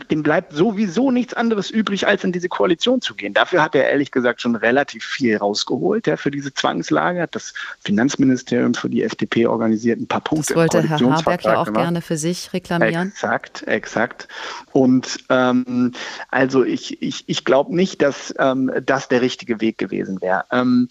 [0.09, 3.33] dem bleibt sowieso nichts anderes übrig, als in diese Koalition zu gehen.
[3.33, 7.53] Dafür hat er ehrlich gesagt schon relativ viel rausgeholt, ja, für diese Zwangslage, hat das
[7.81, 10.53] Finanzministerium für die FDP organisiert, ein paar Punkte.
[10.53, 11.83] Das wollte Herr Habeck ja auch gemacht.
[11.83, 13.09] gerne für sich reklamieren.
[13.09, 14.29] Exakt, exakt.
[14.71, 15.91] Und ähm,
[16.31, 20.45] also ich, ich, ich glaube nicht, dass ähm, das der richtige Weg gewesen wäre.
[20.53, 20.87] Ähm,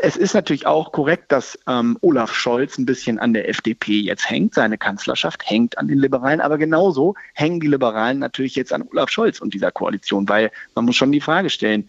[0.00, 4.30] es ist natürlich auch korrekt, dass ähm, Olaf Scholz ein bisschen an der FDP jetzt
[4.30, 4.54] hängt.
[4.54, 8.84] Seine Kanzlerschaft hängt an den Liberalen, aber genau genauso hängen die Liberalen natürlich jetzt an
[8.90, 11.88] Olaf Scholz und dieser Koalition, weil man muss schon die Frage stellen,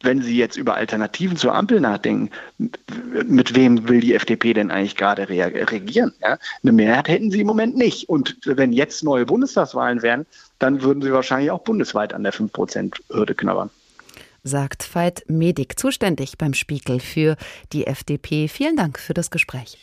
[0.00, 2.30] wenn Sie jetzt über Alternativen zur Ampel nachdenken,
[3.26, 6.12] mit wem will die FDP denn eigentlich gerade regieren?
[6.20, 6.38] Ja?
[6.62, 8.08] Eine Mehrheit hätten Sie im Moment nicht.
[8.08, 10.24] Und wenn jetzt neue Bundestagswahlen wären,
[10.60, 13.70] dann würden Sie wahrscheinlich auch bundesweit an der 5-Prozent-Hürde knabbern.
[14.44, 17.36] Sagt Veit Medik, zuständig beim Spiegel für
[17.72, 18.46] die FDP.
[18.46, 19.78] Vielen Dank für das Gespräch.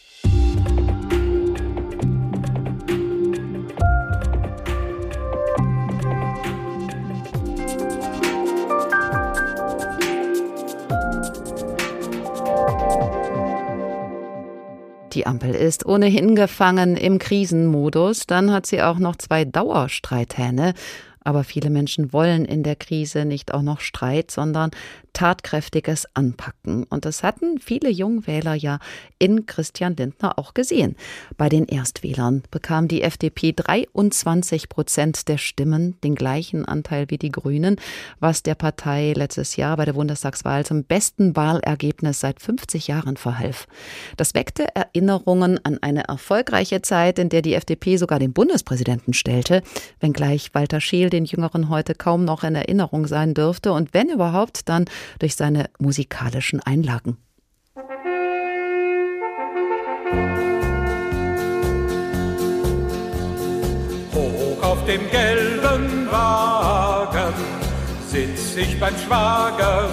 [15.16, 18.28] Die Ampel ist ohnehin gefangen im Krisenmodus.
[18.28, 20.74] Dann hat sie auch noch zwei Dauerstreithähne.
[21.24, 24.72] Aber viele Menschen wollen in der Krise nicht auch noch Streit, sondern
[25.16, 26.84] tatkräftiges Anpacken.
[26.84, 28.80] Und das hatten viele Jungwähler ja
[29.18, 30.96] in Christian Lindner auch gesehen.
[31.38, 37.32] Bei den Erstwählern bekam die FDP 23 Prozent der Stimmen, den gleichen Anteil wie die
[37.32, 37.78] Grünen,
[38.20, 43.68] was der Partei letztes Jahr bei der Bundestagswahl zum besten Wahlergebnis seit 50 Jahren verhalf.
[44.18, 49.64] Das weckte Erinnerungen an eine erfolgreiche Zeit, in der die FDP sogar den Bundespräsidenten stellte,
[50.02, 54.68] wenngleich Walter Scheel den Jüngeren heute kaum noch in Erinnerung sein dürfte und wenn überhaupt,
[54.68, 54.86] dann
[55.20, 57.18] durch seine musikalischen Einlagen.
[64.14, 67.34] Hoch auf dem gelben Wagen
[68.08, 69.90] sitz ich beim Schwager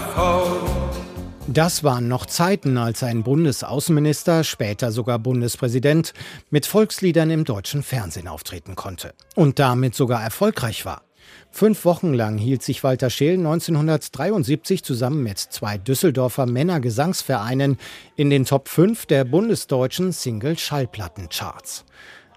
[1.49, 6.15] Das waren noch Zeiten, als ein Bundesaußenminister, später sogar Bundespräsident,
[6.51, 11.03] mit Volksliedern im deutschen Fernsehen auftreten konnte und damit sogar erfolgreich war.
[11.51, 17.77] Fünf Wochen lang hielt sich Walter Scheel 1973 zusammen mit zwei Düsseldorfer Männergesangsvereinen
[18.17, 21.85] in den Top 5 der bundesdeutschen Single-Schallplattencharts.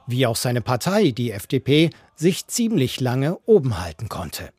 [0.08, 4.50] Wie auch seine Partei, die FDP, sich ziemlich lange oben halten konnte.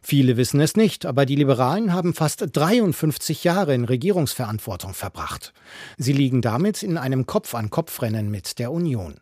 [0.00, 5.52] Viele wissen es nicht, aber die Liberalen haben fast 53 Jahre in Regierungsverantwortung verbracht.
[5.98, 9.16] Sie liegen damit in einem Kopf-an-Kopf-Rennen mit der Union.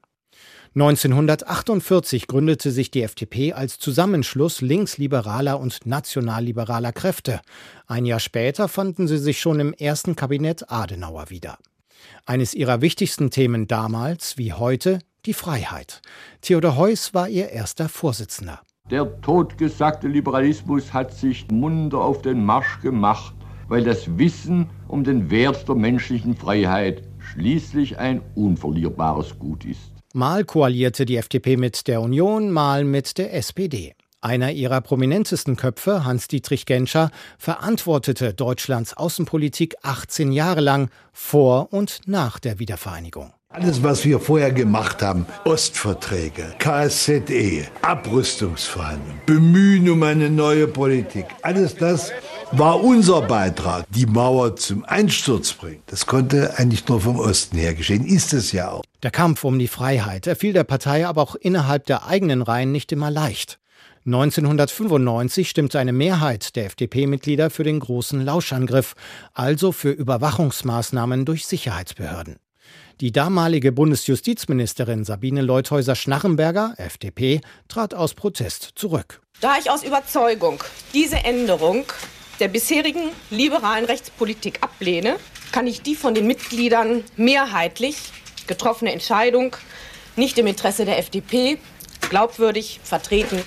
[0.74, 7.42] 1948 gründete sich die FDP als Zusammenschluss linksliberaler und nationalliberaler Kräfte.
[7.86, 11.58] Ein Jahr später fanden sie sich schon im ersten Kabinett Adenauer wieder.
[12.24, 16.00] Eines ihrer wichtigsten Themen damals wie heute die Freiheit.
[16.40, 18.60] Theodor Heuss war ihr erster Vorsitzender.
[18.90, 23.34] Der totgesagte Liberalismus hat sich munter auf den Marsch gemacht,
[23.68, 29.91] weil das Wissen um den Wert der menschlichen Freiheit schließlich ein unverlierbares Gut ist.
[30.14, 33.94] Mal koalierte die FDP mit der Union, mal mit der SPD.
[34.20, 42.38] Einer ihrer prominentesten Köpfe, Hans-Dietrich Genscher, verantwortete Deutschlands Außenpolitik 18 Jahre lang vor und nach
[42.38, 43.32] der Wiedervereinigung.
[43.48, 51.74] Alles, was wir vorher gemacht haben, Ostverträge, KSZE, Abrüstungsverhandlungen, Bemühen um eine neue Politik, alles
[51.74, 52.12] das
[52.54, 55.82] war unser Beitrag, die Mauer zum Einsturz bringen.
[55.86, 58.82] Das konnte eigentlich nur vom Osten her geschehen, ist es ja auch.
[59.02, 62.70] Der Kampf um die Freiheit, er fiel der Partei aber auch innerhalb der eigenen Reihen
[62.70, 63.58] nicht immer leicht.
[64.04, 68.94] 1995 stimmte eine Mehrheit der FDP-Mitglieder für den großen Lauschangriff,
[69.32, 72.36] also für Überwachungsmaßnahmen durch Sicherheitsbehörden.
[73.00, 79.22] Die damalige Bundesjustizministerin Sabine Leuthäuser-Schnarrenberger, FDP, trat aus Protest zurück.
[79.40, 80.62] Da ich aus Überzeugung
[80.92, 81.86] diese Änderung
[82.42, 85.14] der bisherigen liberalen Rechtspolitik ablehne,
[85.52, 88.10] kann ich die von den Mitgliedern mehrheitlich
[88.48, 89.54] getroffene Entscheidung
[90.16, 91.58] nicht im Interesse der FDP
[92.10, 93.38] glaubwürdig vertreten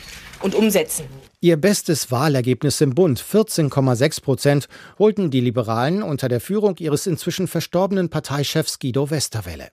[0.42, 1.08] und umsetzen.
[1.42, 7.50] Ihr bestes Wahlergebnis im Bund, 14,6 Prozent, holten die Liberalen unter der Führung ihres inzwischen
[7.50, 9.72] verstorbenen Parteichefs Guido Westerwelle.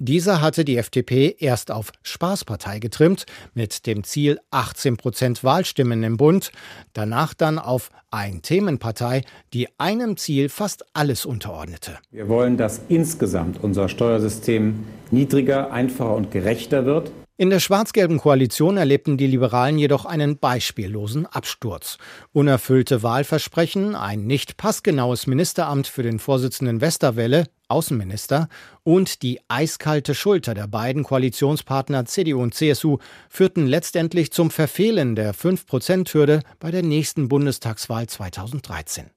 [0.00, 6.16] Dieser hatte die FDP erst auf Spaßpartei getrimmt, mit dem Ziel 18 Prozent Wahlstimmen im
[6.16, 6.52] Bund,
[6.92, 11.98] danach dann auf Ein-Themenpartei, die einem Ziel fast alles unterordnete.
[12.12, 17.10] Wir wollen, dass insgesamt unser Steuersystem niedriger, einfacher und gerechter wird.
[17.40, 21.96] In der schwarz-gelben Koalition erlebten die Liberalen jedoch einen beispiellosen Absturz.
[22.32, 28.48] Unerfüllte Wahlversprechen, ein nicht passgenaues Ministeramt für den Vorsitzenden Westerwelle, Außenminister,
[28.82, 32.98] und die eiskalte Schulter der beiden Koalitionspartner CDU und CSU
[33.28, 39.10] führten letztendlich zum Verfehlen der 5-Prozent-Hürde bei der nächsten Bundestagswahl 2013.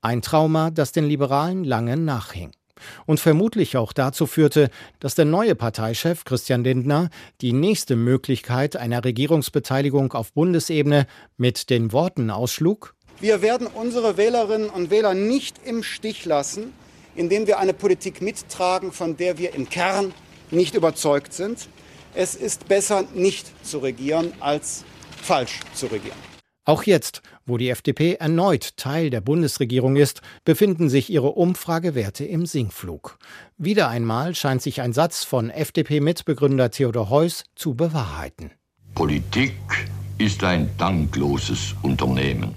[0.00, 2.52] Ein Trauma, das den Liberalen lange nachhing
[3.06, 7.10] und vermutlich auch dazu führte, dass der neue Parteichef Christian Lindner
[7.40, 14.70] die nächste Möglichkeit einer Regierungsbeteiligung auf Bundesebene mit den Worten ausschlug Wir werden unsere Wählerinnen
[14.70, 16.72] und Wähler nicht im Stich lassen,
[17.16, 20.14] indem wir eine Politik mittragen, von der wir im Kern
[20.50, 21.68] nicht überzeugt sind.
[22.14, 24.84] Es ist besser, nicht zu regieren, als
[25.20, 26.27] falsch zu regieren.
[26.68, 32.44] Auch jetzt, wo die FDP erneut Teil der Bundesregierung ist, befinden sich ihre Umfragewerte im
[32.44, 33.16] Sinkflug.
[33.56, 38.50] Wieder einmal scheint sich ein Satz von FDP-Mitbegründer Theodor Heuss zu bewahrheiten.
[38.94, 39.54] Politik
[40.18, 42.54] ist ein dankloses Unternehmen.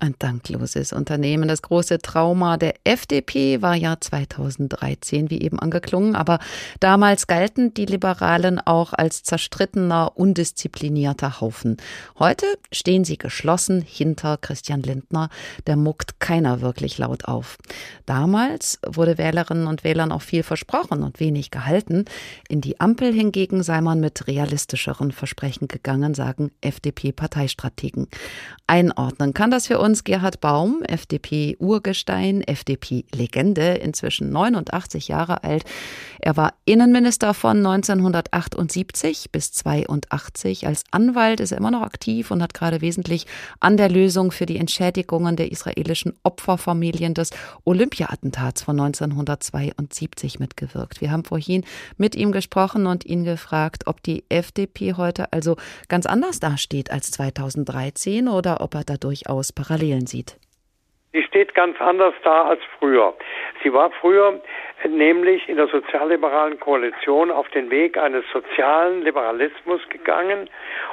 [0.00, 1.46] Ein dankloses Unternehmen.
[1.46, 6.16] Das große Trauma der FDP war ja 2013, wie eben angeklungen.
[6.16, 6.40] Aber
[6.80, 11.76] damals galten die Liberalen auch als zerstrittener, undisziplinierter Haufen.
[12.18, 15.28] Heute stehen sie geschlossen hinter Christian Lindner.
[15.68, 17.56] Der muckt keiner wirklich laut auf.
[18.04, 22.04] Damals wurde Wählerinnen und Wählern auch viel versprochen und wenig gehalten.
[22.48, 28.08] In die Ampel hingegen sei man mit realistischeren Versprechen gegangen, sagen FDP-Parteistrategen.
[28.66, 35.64] Einordnen kann das für uns Gerhard Baum, FDP-Urgestein, FDP-Legende, inzwischen 89 Jahre alt.
[36.26, 40.66] Er war Innenminister von 1978 bis 82.
[40.66, 43.26] Als Anwalt ist er immer noch aktiv und hat gerade wesentlich
[43.60, 47.28] an der Lösung für die Entschädigungen der israelischen Opferfamilien des
[47.66, 51.02] Olympia-Attentats von 1972 mitgewirkt.
[51.02, 51.62] Wir haben vorhin
[51.98, 55.56] mit ihm gesprochen und ihn gefragt, ob die FDP heute also
[55.90, 60.38] ganz anders dasteht als 2013 oder ob er da durchaus Parallelen sieht.
[61.12, 63.14] Sie steht ganz anders da als früher.
[63.62, 64.42] Sie war früher
[64.88, 70.50] nämlich in der sozialliberalen Koalition auf den Weg eines sozialen Liberalismus gegangen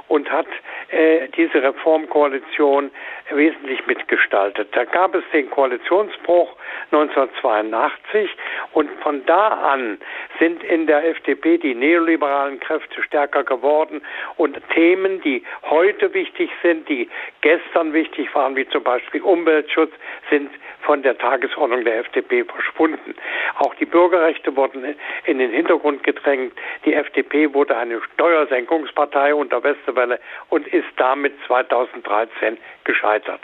[0.07, 0.47] und hat
[0.89, 2.91] äh, diese Reformkoalition
[3.31, 4.69] wesentlich mitgestaltet.
[4.73, 6.55] Da gab es den Koalitionsbruch
[6.91, 8.29] 1982
[8.73, 9.97] und von da an
[10.39, 14.01] sind in der FDP die neoliberalen Kräfte stärker geworden
[14.37, 17.09] und Themen, die heute wichtig sind, die
[17.41, 19.91] gestern wichtig waren, wie zum Beispiel Umweltschutz,
[20.29, 23.15] sind von der Tagesordnung der FDP verschwunden.
[23.59, 26.53] Auch die Bürgerrechte wurden in den Hintergrund gedrängt.
[26.85, 33.41] Die FDP wurde eine Steuersenkungspartei unter Westerwelle und ist damit 2013 gescheitert.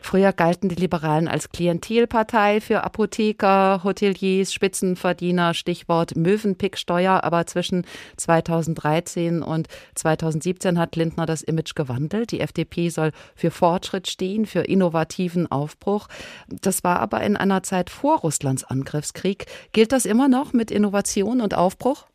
[0.00, 7.22] Früher galten die Liberalen als Klientelpartei für Apotheker, Hoteliers, Spitzenverdiener, Stichwort Möwenpicksteuer.
[7.24, 12.32] Aber zwischen 2013 und 2017 hat Lindner das Image gewandelt.
[12.32, 16.08] Die FDP soll für Fortschritt stehen, für innovativen Aufbruch.
[16.48, 19.46] Das war aber in einer Zeit vor Russlands Angriffskrieg.
[19.72, 22.06] Gilt das immer noch mit Innovation und Aufbruch?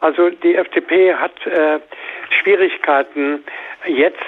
[0.00, 1.80] Also die FDP hat äh,
[2.30, 3.44] Schwierigkeiten,
[3.86, 4.18] jetzt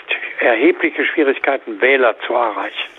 [0.40, 2.90] erhebliche Schwierigkeiten, Wähler zu erreichen.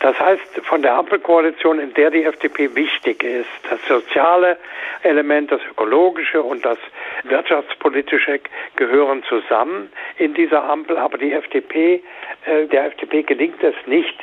[0.00, 4.56] Das heißt, von der Ampelkoalition, in der die FDP wichtig ist, das soziale
[5.02, 6.78] Element, das ökologische und das
[7.24, 8.40] wirtschaftspolitische
[8.76, 12.02] gehören zusammen in dieser Ampel, aber die FDP,
[12.46, 14.16] äh, der FDP gelingt es nicht,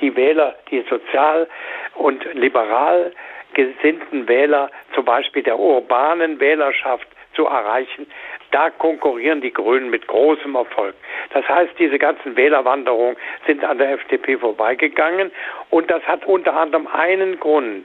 [0.00, 1.48] die Wähler, die sozial
[1.94, 3.12] und liberal
[3.54, 8.06] gesinnten Wähler, zum Beispiel der urbanen Wählerschaft, zu erreichen.
[8.54, 10.94] Da konkurrieren die Grünen mit großem Erfolg.
[11.30, 13.16] Das heißt, diese ganzen Wählerwanderungen
[13.48, 15.32] sind an der FDP vorbeigegangen
[15.70, 17.84] und das hat unter anderem einen Grund.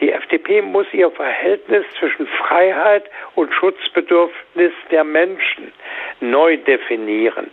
[0.00, 3.04] Die FDP muss ihr Verhältnis zwischen Freiheit
[3.36, 5.72] und Schutzbedürfnis der Menschen
[6.20, 7.50] neu definieren.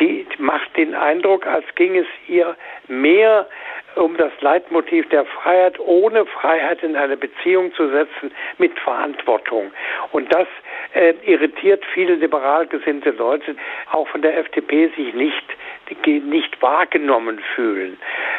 [0.00, 2.56] Sie macht den Eindruck, als ging es ihr
[2.88, 3.46] mehr
[3.96, 9.70] um das Leitmotiv der Freiheit, ohne Freiheit in eine Beziehung zu setzen mit Verantwortung.
[10.12, 10.46] Und das
[10.94, 13.56] äh, irritiert viele liberal gesinnte Leute,
[13.92, 15.44] auch von der FDP sich nicht
[16.06, 17.98] nicht wahrgenommen fühlen.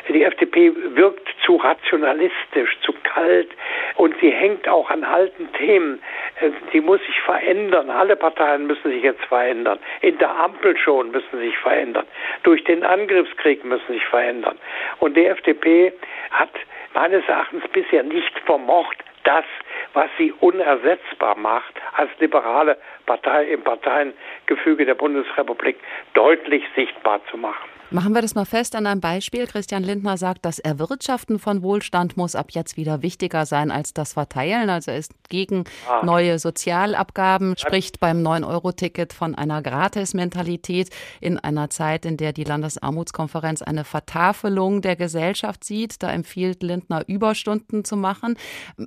[0.10, 3.50] Die FDP wirkt zu rationalistisch, zu kalt
[3.96, 6.02] und sie hängt auch an alten Themen.
[6.40, 7.90] Äh, sie muss sich verändern.
[7.90, 9.80] Alle Parteien müssen sich jetzt verändern.
[10.02, 12.06] In der Ampel schon müssen sich verändern.
[12.44, 14.58] Durch den Angriffskrieg müssen sich verändern.
[15.00, 15.94] Und die FDP
[16.32, 16.52] hat
[16.94, 19.46] meines Erachtens bisher nicht vermocht, das,
[19.94, 25.78] was sie unersetzbar macht, als liberale Partei im Parteiengefüge der Bundesrepublik
[26.14, 27.71] deutlich sichtbar zu machen.
[27.94, 29.48] Machen wir das mal fest an einem Beispiel.
[29.48, 34.14] Christian Lindner sagt, das Erwirtschaften von Wohlstand muss ab jetzt wieder wichtiger sein als das
[34.14, 34.70] Verteilen.
[34.70, 36.06] Also er ist gegen ah.
[36.06, 40.90] neue Sozialabgaben, spricht beim 9-Euro-Ticket von einer Gratis-Mentalität
[41.20, 46.02] in einer Zeit, in der die Landesarmutskonferenz eine Vertafelung der Gesellschaft sieht.
[46.02, 48.38] Da empfiehlt Lindner, Überstunden zu machen.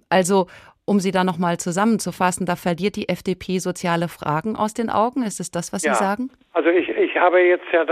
[0.08, 0.46] Also
[0.86, 5.22] um sie da nochmal zusammenzufassen, da verliert die FDP soziale Fragen aus den Augen.
[5.22, 5.94] Ist es das, was ja.
[5.94, 6.30] Sie sagen?
[6.54, 7.84] Also ich, ich habe jetzt ja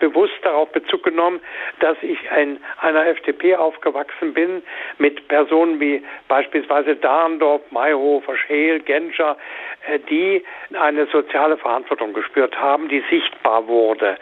[0.00, 1.40] bewusst darauf Bezug genommen,
[1.78, 4.64] dass ich in einer FDP aufgewachsen bin
[4.98, 9.36] mit Personen wie beispielsweise Dahndorf, Mayhofer, Scheel, Genscher,
[9.86, 10.44] äh, die
[10.76, 14.16] eine soziale Verantwortung gespürt haben, die sichtbar wurde.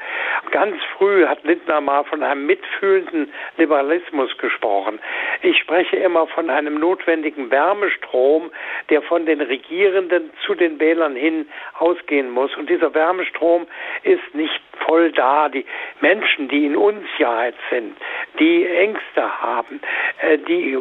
[0.50, 4.98] Ganz früh hat Lindner mal von einem mitfühlenden Liberalismus gesprochen.
[5.40, 8.50] Ich spreche immer von einem notwendigen Wärmestrom,
[8.90, 12.54] der von den Regierenden zu den Wählern hin ausgehen muss.
[12.56, 13.66] Und dieser Wärmestrom
[14.02, 15.48] ist nicht voll da.
[15.48, 15.64] Die
[16.00, 17.96] Menschen, die in Unsicherheit sind,
[18.38, 19.80] die Ängste haben,
[20.20, 20.78] äh, die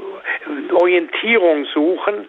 [0.72, 2.28] Orientierung suchen,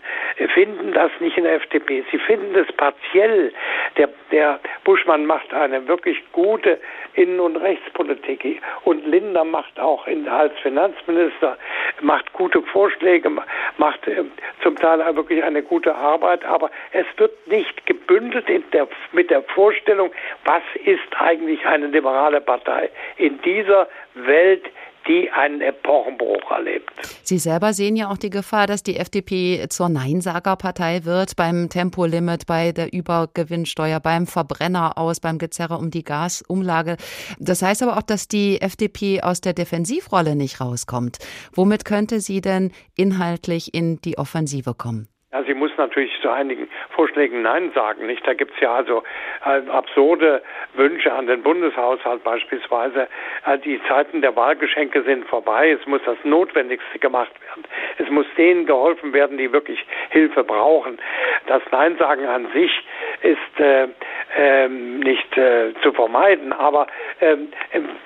[0.55, 2.05] finden das nicht in der FDP.
[2.11, 3.53] Sie finden es partiell.
[3.97, 6.81] Der, der Buschmann macht eine wirklich gute
[7.15, 11.57] Innen- und Rechtspolitik und Lindner macht auch in, als Finanzminister
[12.01, 13.31] macht gute Vorschläge,
[13.77, 14.25] macht äh,
[14.63, 20.11] zum Teil wirklich eine gute Arbeit, aber es wird nicht gebündelt der, mit der Vorstellung,
[20.45, 24.65] was ist eigentlich eine liberale Partei in dieser Welt,
[25.09, 26.91] die einen Epochenbruch erlebt.
[27.23, 32.47] Sie selber sehen ja auch die Gefahr, dass die FDP zur Neinsagerpartei wird beim Tempolimit,
[32.47, 36.97] bei der Übergewinnsteuer, beim Verbrenner aus, beim Gezerre um die Gasumlage.
[37.39, 41.19] Das heißt aber auch, dass die FDP aus der Defensivrolle nicht rauskommt.
[41.55, 45.09] Womit könnte sie denn inhaltlich in die Offensive kommen?
[45.31, 48.07] Ja, sie muss natürlich zu einigen Vorschlägen Nein sagen.
[48.07, 48.27] Nicht?
[48.27, 49.03] Da gibt es ja also
[49.45, 53.09] äh, absurde Wünsche an den Bundeshaushalt beispielsweise.
[53.45, 55.73] Äh, die Zeiten der Wahlgeschenke sind vorbei.
[55.79, 57.65] Es muss das Notwendigste gemacht werden.
[57.99, 60.99] Es muss denen geholfen werden, die wirklich Hilfe brauchen.
[61.47, 62.73] Das Nein sagen an sich
[63.21, 63.89] ist äh,
[64.35, 66.87] ähm, nicht äh, zu vermeiden, aber
[67.21, 67.49] ähm,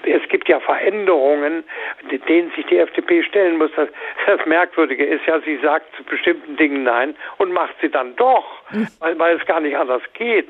[0.03, 1.63] es gibt ja Veränderungen,
[2.29, 3.71] denen sich die FDP stellen muss.
[3.77, 3.89] Das,
[4.27, 8.45] das Merkwürdige ist ja, sie sagt zu bestimmten Dingen Nein und macht sie dann doch,
[8.71, 8.89] mhm.
[8.99, 10.49] weil, weil es gar nicht anders geht.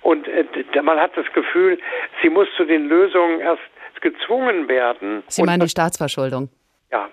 [0.00, 0.44] Und äh,
[0.82, 1.78] man hat das Gefühl,
[2.22, 3.62] sie muss zu den Lösungen erst
[4.00, 5.22] gezwungen werden.
[5.28, 6.48] Sie meinen die Staatsverschuldung?
[6.90, 7.08] Ja,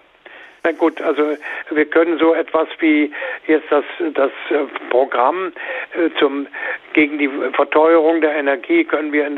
[0.70, 1.36] na gut, also
[1.72, 3.11] wir können so etwas wie
[3.47, 5.51] jetzt das, das äh, Programm
[5.93, 6.47] äh, zum,
[6.93, 9.30] gegen die Verteuerung der Energie können wir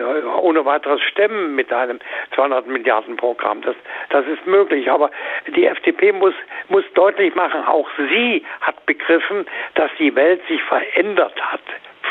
[0.41, 1.99] ohne weiteres stemmen mit einem
[2.35, 3.61] 200 Milliarden Programm.
[3.61, 3.75] Das,
[4.09, 4.91] das ist möglich.
[4.91, 5.11] Aber
[5.55, 6.33] die FDP muss,
[6.69, 11.61] muss deutlich machen, auch sie hat begriffen, dass die Welt sich verändert hat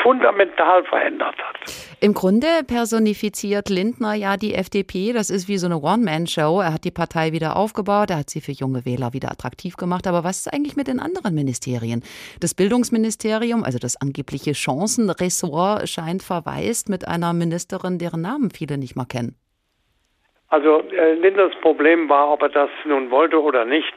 [0.01, 1.55] fundamental verändert hat.
[1.99, 5.13] Im Grunde personifiziert Lindner ja die FDP.
[5.13, 6.61] Das ist wie so eine One-Man-Show.
[6.61, 10.07] Er hat die Partei wieder aufgebaut, er hat sie für junge Wähler wieder attraktiv gemacht.
[10.07, 12.03] Aber was ist eigentlich mit den anderen Ministerien?
[12.39, 18.95] Das Bildungsministerium, also das angebliche Chancenressort, scheint verwaist mit einer Ministerin, deren Namen viele nicht
[18.95, 19.35] mal kennen.
[20.51, 23.93] Also äh, Linders Problem war, ob er das nun wollte oder nicht.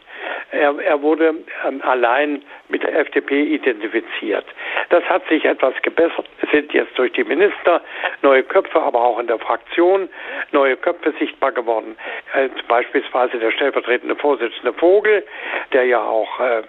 [0.50, 1.34] Er, er wurde
[1.66, 4.44] ähm, allein mit der FDP identifiziert.
[4.90, 6.26] Das hat sich etwas gebessert.
[6.42, 7.80] Es sind jetzt durch die Minister
[8.22, 10.08] neue Köpfe, aber auch in der Fraktion
[10.52, 11.96] neue Köpfe sichtbar geworden.
[12.34, 15.24] Äh, beispielsweise der stellvertretende Vorsitzende Vogel,
[15.72, 16.62] der ja auch äh,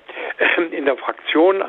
[0.72, 1.64] in der Fraktion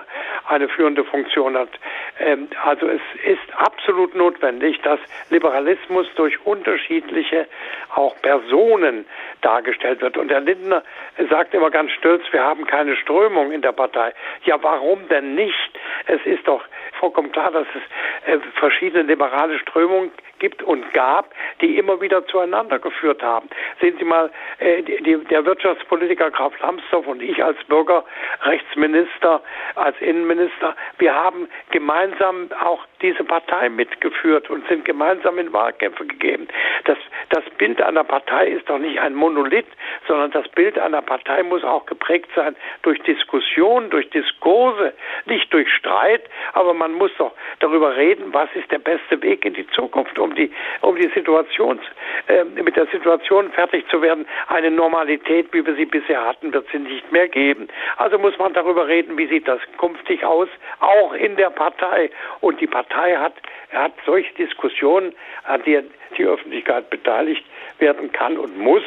[0.49, 1.71] eine führende Funktion hat.
[2.19, 7.47] Ähm, also es ist absolut notwendig, dass Liberalismus durch unterschiedliche
[7.95, 9.07] auch Personen
[9.43, 10.17] dargestellt wird.
[10.17, 10.83] Und Herr Lindner
[11.31, 14.15] sagt immer ganz stolz, wir haben keine Strömung in der Partei.
[14.45, 15.79] Ja, warum denn nicht?
[16.07, 16.65] Es ist doch
[16.99, 22.79] vollkommen klar, dass es äh, verschiedene liberale Strömungen gibt und gab, die immer wieder zueinander
[22.79, 23.49] geführt haben.
[23.81, 29.43] Sehen Sie mal, äh, der Wirtschaftspolitiker Graf Lambsdorff und ich als Bürgerrechtsminister,
[29.75, 36.49] als Innenminister, wir haben gemeinsam auch diese Partei mitgeführt und sind gemeinsam in Wahlkämpfe gegeben.
[36.85, 36.99] Das,
[37.31, 39.67] das Bild einer Partei ist doch nicht ein Monolith,
[40.09, 44.95] sondern das Bild einer Partei muss auch geprägt sein durch Diskussion, durch Diskurse,
[45.27, 46.23] nicht durch Streit,
[46.53, 50.35] aber man muss doch darüber reden, was ist der beste Weg in die Zukunft um
[50.35, 50.51] die,
[50.83, 51.81] um die Situation,
[52.29, 54.27] äh, mit der Situation fertig zu werden.
[54.49, 57.69] Eine Normalität, wie wir sie bisher hatten, wird sie nicht mehr geben.
[57.97, 60.49] Also muss man darüber reden, wie sieht das künftig aus,
[60.81, 62.11] auch in der Partei.
[62.41, 63.35] Und die Partei hat,
[63.73, 65.15] hat solche Diskussionen,
[65.45, 67.45] an denen die Öffentlichkeit beteiligt
[67.79, 68.83] werden kann und muss,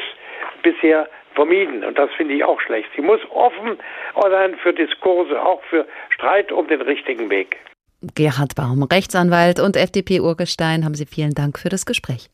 [0.62, 1.84] bisher vermieden.
[1.84, 2.88] Und das finde ich auch schlecht.
[2.94, 3.78] Sie muss offen
[4.14, 7.56] sein für Diskurse, auch für Streit um den richtigen Weg.
[8.14, 12.30] Gerhard Baum, Rechtsanwalt und FDP-Urgestein, haben Sie vielen Dank für das Gespräch.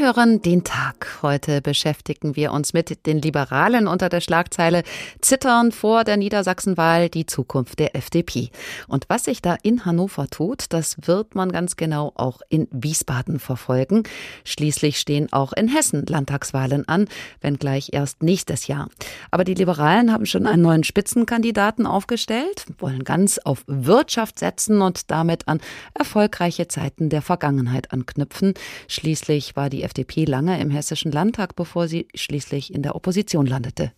[0.00, 1.18] Hören den Tag.
[1.20, 4.82] Heute beschäftigen wir uns mit den Liberalen unter der Schlagzeile
[5.20, 8.48] Zittern vor der Niedersachsenwahl die Zukunft der FDP.
[8.88, 13.38] Und was sich da in Hannover tut, das wird man ganz genau auch in Wiesbaden
[13.38, 14.04] verfolgen.
[14.42, 17.06] Schließlich stehen auch in Hessen Landtagswahlen an,
[17.42, 18.88] wenngleich erst nächstes Jahr.
[19.30, 25.10] Aber die Liberalen haben schon einen neuen Spitzenkandidaten aufgestellt, wollen ganz auf Wirtschaft setzen und
[25.10, 25.60] damit an
[25.92, 28.54] erfolgreiche Zeiten der Vergangenheit anknüpfen.
[28.88, 33.90] Schließlich war die FDP lange im Hessischen Landtag, bevor sie schließlich in der Opposition landete.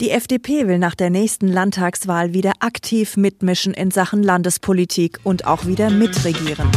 [0.00, 5.66] Die FDP will nach der nächsten Landtagswahl wieder aktiv mitmischen in Sachen Landespolitik und auch
[5.66, 6.70] wieder mitregieren.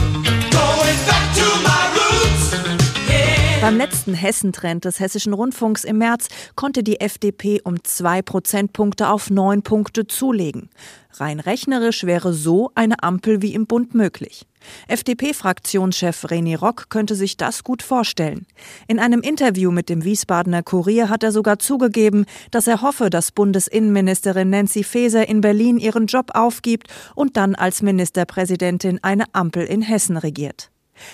[3.62, 9.30] Beim letzten Hessentrend des Hessischen Rundfunks im März konnte die FDP um zwei Prozentpunkte auf
[9.30, 10.70] neun Punkte zulegen.
[11.12, 14.46] Rein rechnerisch wäre so eine Ampel wie im Bund möglich.
[14.88, 18.46] FDP-Fraktionschef René Rock könnte sich das gut vorstellen.
[18.88, 23.32] In einem Interview mit dem Wiesbadener Kurier hat er sogar zugegeben, dass er hoffe, dass
[23.32, 29.82] Bundesinnenministerin Nancy Faeser in Berlin ihren Job aufgibt und dann als Ministerpräsidentin eine Ampel in
[29.82, 30.72] Hessen regiert.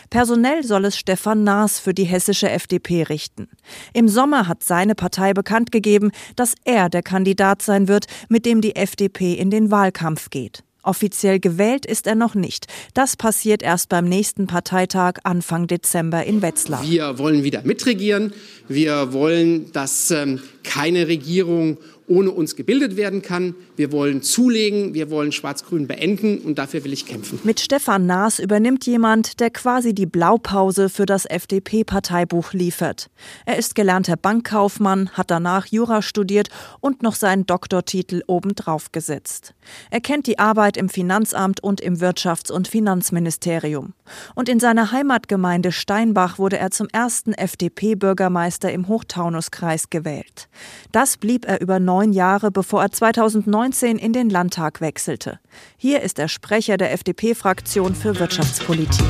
[0.09, 3.47] Personell soll es Stefan Naas für die hessische FDP richten.
[3.93, 8.61] Im Sommer hat seine Partei bekannt gegeben, dass er der Kandidat sein wird, mit dem
[8.61, 10.63] die FDP in den Wahlkampf geht.
[10.85, 12.67] Offiziell gewählt ist er noch nicht.
[12.93, 16.83] Das passiert erst beim nächsten Parteitag Anfang Dezember in Wetzlar.
[16.83, 18.33] Wir wollen wieder mitregieren.
[18.67, 21.77] Wir wollen, dass ähm, keine Regierung
[22.07, 23.55] ohne uns gebildet werden kann.
[23.75, 27.39] Wir wollen zulegen, wir wollen Schwarz-Grün beenden und dafür will ich kämpfen.
[27.43, 33.09] Mit Stefan Naas übernimmt jemand, der quasi die Blaupause für das FDP-Parteibuch liefert.
[33.45, 36.49] Er ist gelernter Bankkaufmann, hat danach Jura studiert
[36.79, 39.53] und noch seinen Doktortitel obendrauf gesetzt.
[39.89, 43.93] Er kennt die Arbeit im Finanzamt und im Wirtschafts- und Finanzministerium.
[44.35, 50.47] Und in seiner Heimatgemeinde Steinbach wurde er zum ersten FDP-Bürgermeister im Hochtaunuskreis gewählt.
[50.91, 55.39] Das blieb er über neun Jahre, bevor er 2019 in den Landtag wechselte.
[55.77, 59.05] Hier ist er Sprecher der FDP-Fraktion für Wirtschaftspolitik.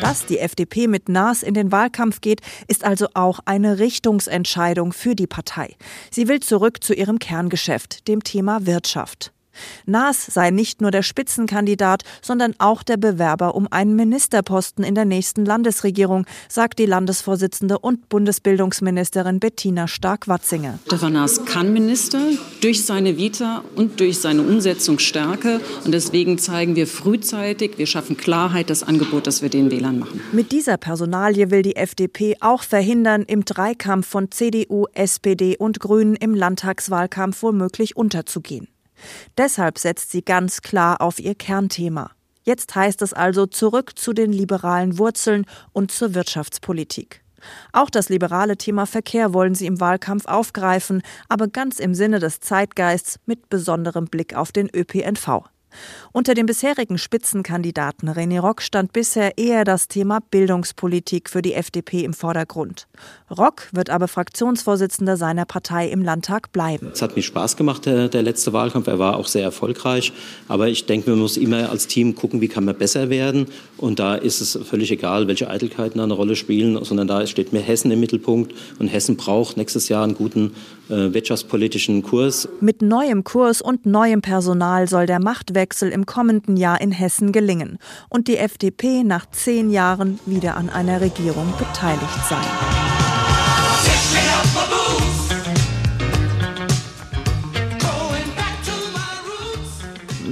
[0.00, 5.14] Dass die FDP mit Naas in den Wahlkampf geht, ist also auch eine Richtungsentscheidung für
[5.14, 5.76] die Partei.
[6.10, 9.33] Sie will zurück zu ihrem Kerngeschäft, dem Thema Wirtschaft.
[9.86, 15.04] Naas sei nicht nur der Spitzenkandidat, sondern auch der Bewerber um einen Ministerposten in der
[15.04, 20.78] nächsten Landesregierung, sagt die Landesvorsitzende und Bundesbildungsministerin Bettina Stark-Watzinger.
[20.86, 22.20] Stefan Naas kann Minister
[22.60, 25.60] durch seine Vita und durch seine Umsetzungsstärke.
[25.84, 30.20] Und deswegen zeigen wir frühzeitig, wir schaffen Klarheit, das Angebot, das wir den Wählern machen.
[30.32, 36.16] Mit dieser Personalie will die FDP auch verhindern, im Dreikampf von CDU, SPD und Grünen
[36.16, 38.68] im Landtagswahlkampf womöglich unterzugehen.
[39.36, 42.10] Deshalb setzt sie ganz klar auf ihr Kernthema.
[42.44, 47.22] Jetzt heißt es also zurück zu den liberalen Wurzeln und zur Wirtschaftspolitik.
[47.72, 52.40] Auch das liberale Thema Verkehr wollen sie im Wahlkampf aufgreifen, aber ganz im Sinne des
[52.40, 55.44] Zeitgeists mit besonderem Blick auf den ÖPNV.
[56.12, 62.04] Unter dem bisherigen Spitzenkandidaten René Rock stand bisher eher das Thema Bildungspolitik für die FDP
[62.04, 62.86] im Vordergrund.
[63.36, 66.90] Rock wird aber Fraktionsvorsitzender seiner Partei im Landtag bleiben.
[66.92, 68.86] Es hat mir Spaß gemacht, der, der letzte Wahlkampf.
[68.86, 70.12] Er war auch sehr erfolgreich.
[70.48, 73.46] Aber ich denke, man muss immer als Team gucken, wie kann man besser werden.
[73.76, 77.52] Und da ist es völlig egal, welche Eitelkeiten da eine Rolle spielen, sondern da steht
[77.52, 78.54] mir Hessen im Mittelpunkt.
[78.78, 80.54] Und Hessen braucht nächstes Jahr einen guten
[80.88, 82.48] äh, wirtschaftspolitischen Kurs.
[82.60, 87.78] Mit neuem Kurs und neuem Personal soll der Machtwechsel im kommenden Jahr in Hessen gelingen
[88.08, 92.83] und die FDP nach zehn Jahren wieder an einer Regierung beteiligt sein.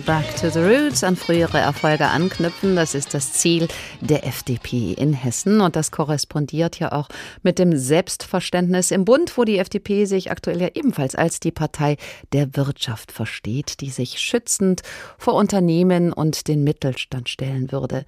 [0.07, 2.75] Back to the Roots, an frühere Erfolge anknüpfen.
[2.75, 3.69] Das ist das Ziel
[4.01, 5.61] der FDP in Hessen.
[5.61, 7.09] Und das korrespondiert ja auch
[7.43, 11.99] mit dem Selbstverständnis im Bund, wo die FDP sich aktuell ja ebenfalls als die Partei
[12.33, 14.83] der Wirtschaft versteht, die sich schützend
[15.19, 18.05] vor Unternehmen und den Mittelstand stellen würde.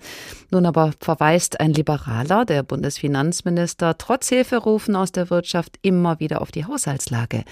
[0.51, 6.51] Nun aber verweist ein Liberaler, der Bundesfinanzminister, trotz Hilferufen aus der Wirtschaft immer wieder auf
[6.51, 7.45] die Haushaltslage.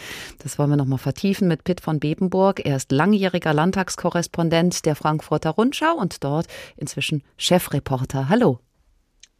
[0.42, 2.64] Das wollen wir nochmal vertiefen mit Pitt von Bebenburg.
[2.64, 8.28] Er ist langjähriger Landtagskorrespondent Korrespondent der Frankfurter Rundschau und dort inzwischen Chefreporter.
[8.28, 8.58] Hallo.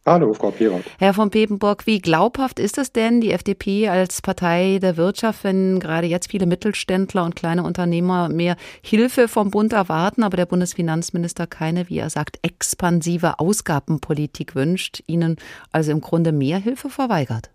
[0.05, 0.83] Hallo, Frau Peroth.
[0.99, 5.79] Herr von Pebenburg, wie glaubhaft ist es denn, die FDP als Partei der Wirtschaft, wenn
[5.79, 11.47] gerade jetzt viele Mittelständler und kleine Unternehmer mehr Hilfe vom Bund erwarten, aber der Bundesfinanzminister
[11.47, 15.37] keine, wie er sagt, expansive Ausgabenpolitik wünscht, ihnen
[15.71, 17.49] also im Grunde mehr Hilfe verweigert?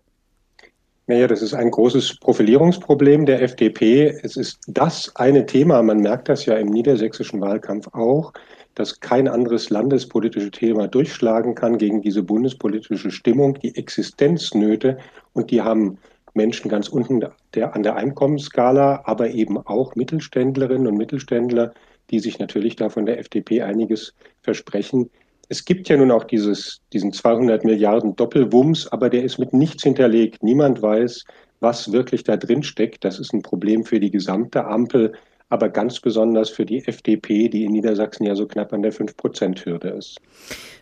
[1.09, 4.15] Naja, das ist ein großes Profilierungsproblem der FDP.
[4.21, 8.31] Es ist das eine Thema, man merkt das ja im niedersächsischen Wahlkampf auch,
[8.75, 14.99] dass kein anderes landespolitische Thema durchschlagen kann gegen diese bundespolitische Stimmung, die Existenznöte.
[15.33, 15.97] Und die haben
[16.35, 21.73] Menschen ganz unten der, an der Einkommensskala, aber eben auch Mittelständlerinnen und Mittelständler,
[22.11, 25.09] die sich natürlich da von der FDP einiges versprechen
[25.49, 29.83] es gibt ja nun auch dieses, diesen 200 Milliarden Doppelwumms, aber der ist mit nichts
[29.83, 30.43] hinterlegt.
[30.43, 31.25] Niemand weiß,
[31.59, 33.03] was wirklich da drin steckt.
[33.03, 35.13] Das ist ein Problem für die gesamte Ampel,
[35.49, 39.89] aber ganz besonders für die FDP, die in Niedersachsen ja so knapp an der 5-Prozent-Hürde
[39.89, 40.19] ist.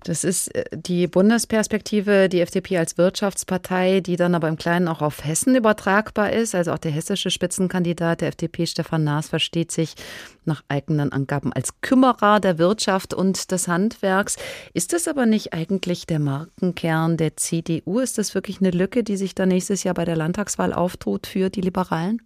[0.04, 5.02] Das ist äh, die Bundesperspektive, die FDP als Wirtschaftspartei, die dann aber im Kleinen auch
[5.02, 6.54] auf Hessen übertragbar ist.
[6.54, 9.96] Also auch der hessische Spitzenkandidat der FDP, Stefan Naas, versteht sich
[10.44, 14.36] nach eigenen Angaben als Kümmerer der Wirtschaft und des Handwerks.
[14.74, 18.00] Ist das aber nicht eigentlich der Markenkern der CDU?
[18.00, 21.50] Ist das wirklich eine Lücke, die sich dann nächstes Jahr bei der Landtagswahl auftut für
[21.50, 22.22] die Liberalen?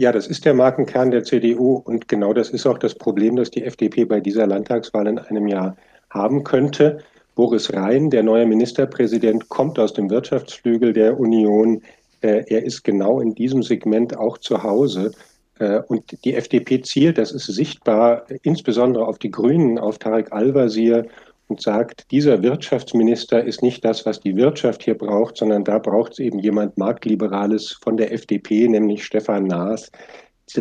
[0.00, 3.50] Ja, das ist der Markenkern der CDU und genau das ist auch das Problem, das
[3.50, 5.76] die FDP bei dieser Landtagswahl in einem Jahr
[6.10, 6.98] haben könnte.
[7.34, 11.82] Boris Rhein, der neue Ministerpräsident, kommt aus dem Wirtschaftsflügel der Union.
[12.20, 15.10] Äh, er ist genau in diesem Segment auch zu Hause.
[15.58, 21.08] Äh, und die FDP zielt, das ist sichtbar, insbesondere auf die Grünen, auf Tarek Al-Wazir
[21.48, 26.12] und sagt, dieser Wirtschaftsminister ist nicht das, was die Wirtschaft hier braucht, sondern da braucht
[26.12, 29.90] es eben jemand Marktliberales von der FDP, nämlich Stefan Naas.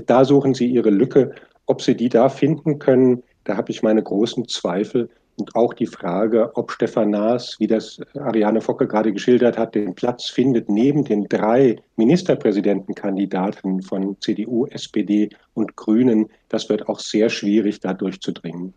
[0.05, 1.35] Da suchen sie ihre Lücke.
[1.65, 5.09] Ob sie die da finden können, da habe ich meine großen Zweifel.
[5.39, 9.93] Und auch die Frage, ob Stefan Naas, wie das Ariane Focke gerade geschildert hat, den
[9.93, 17.29] Platz findet neben den drei Ministerpräsidentenkandidaten von CDU, SPD und Grünen, das wird auch sehr
[17.29, 18.73] schwierig, da durchzudringen.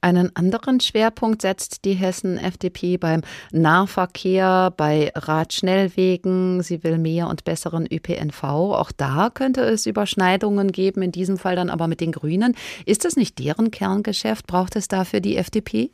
[0.00, 6.62] Einen anderen Schwerpunkt setzt die Hessen-FDP beim Nahverkehr, bei Radschnellwegen.
[6.62, 8.44] Sie will mehr und besseren ÖPNV.
[8.44, 12.54] Auch da könnte es Überschneidungen geben, in diesem Fall dann aber mit den Grünen.
[12.84, 14.46] Ist das nicht deren Kerngeschäft?
[14.46, 15.90] Braucht es dafür die FDP?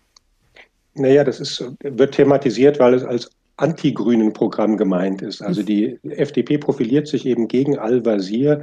[0.95, 5.41] Naja, das ist, wird thematisiert, weil es als anti-grünen Programm gemeint ist.
[5.43, 8.63] Also die FDP profiliert sich eben gegen Al-Wazir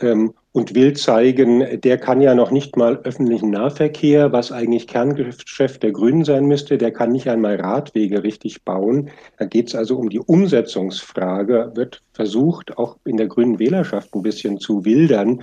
[0.00, 5.82] ähm, und will zeigen, der kann ja noch nicht mal öffentlichen Nahverkehr, was eigentlich Kerngeschäft
[5.82, 9.10] der Grünen sein müsste, der kann nicht einmal Radwege richtig bauen.
[9.38, 14.22] Da geht es also um die Umsetzungsfrage, wird versucht, auch in der grünen Wählerschaft ein
[14.22, 15.42] bisschen zu wildern.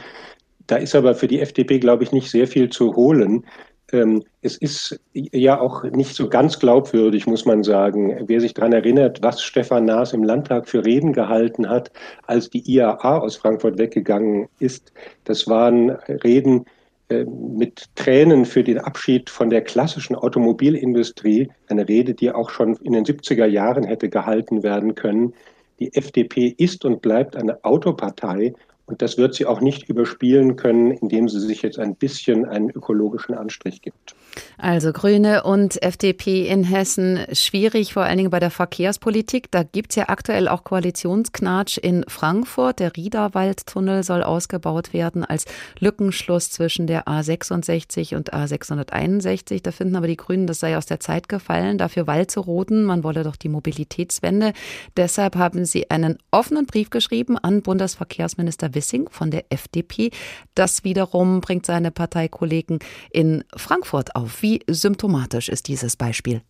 [0.68, 3.45] Da ist aber für die FDP, glaube ich, nicht sehr viel zu holen.
[3.92, 8.24] Ähm, es ist ja auch nicht so ganz glaubwürdig, muss man sagen.
[8.28, 11.92] Wer sich daran erinnert, was Stefan Naas im Landtag für Reden gehalten hat,
[12.26, 14.92] als die IAA aus Frankfurt weggegangen ist,
[15.24, 16.66] das waren Reden
[17.10, 21.50] äh, mit Tränen für den Abschied von der klassischen Automobilindustrie.
[21.68, 25.34] Eine Rede, die auch schon in den 70er Jahren hätte gehalten werden können.
[25.80, 28.54] Die FDP ist und bleibt eine Autopartei
[28.88, 32.70] Und das wird sie auch nicht überspielen können, indem sie sich jetzt ein bisschen einen
[32.70, 34.16] ökologischen Anstrich gibt.
[34.58, 39.52] Also Grüne und FDP in Hessen schwierig, vor allen Dingen bei der Verkehrspolitik.
[39.52, 42.80] Da gibt es ja aktuell auch Koalitionsknatsch in Frankfurt.
[42.80, 45.44] Der Riederwaldtunnel soll ausgebaut werden als
[45.80, 49.64] Lückenschluss zwischen der A66 und A661.
[49.64, 52.86] Da finden aber die Grünen, das sei aus der Zeit gefallen, dafür Wald zu roden.
[52.86, 54.54] Man wolle doch die Mobilitätswende.
[54.96, 60.12] Deshalb haben sie einen offenen Brief geschrieben an Bundesverkehrsminister Wissing von der FDP.
[60.54, 62.80] Das wiederum bringt seine Parteikollegen
[63.12, 64.42] in Frankfurt auf.
[64.44, 66.42] Wie symptomatisch ist dieses Beispiel?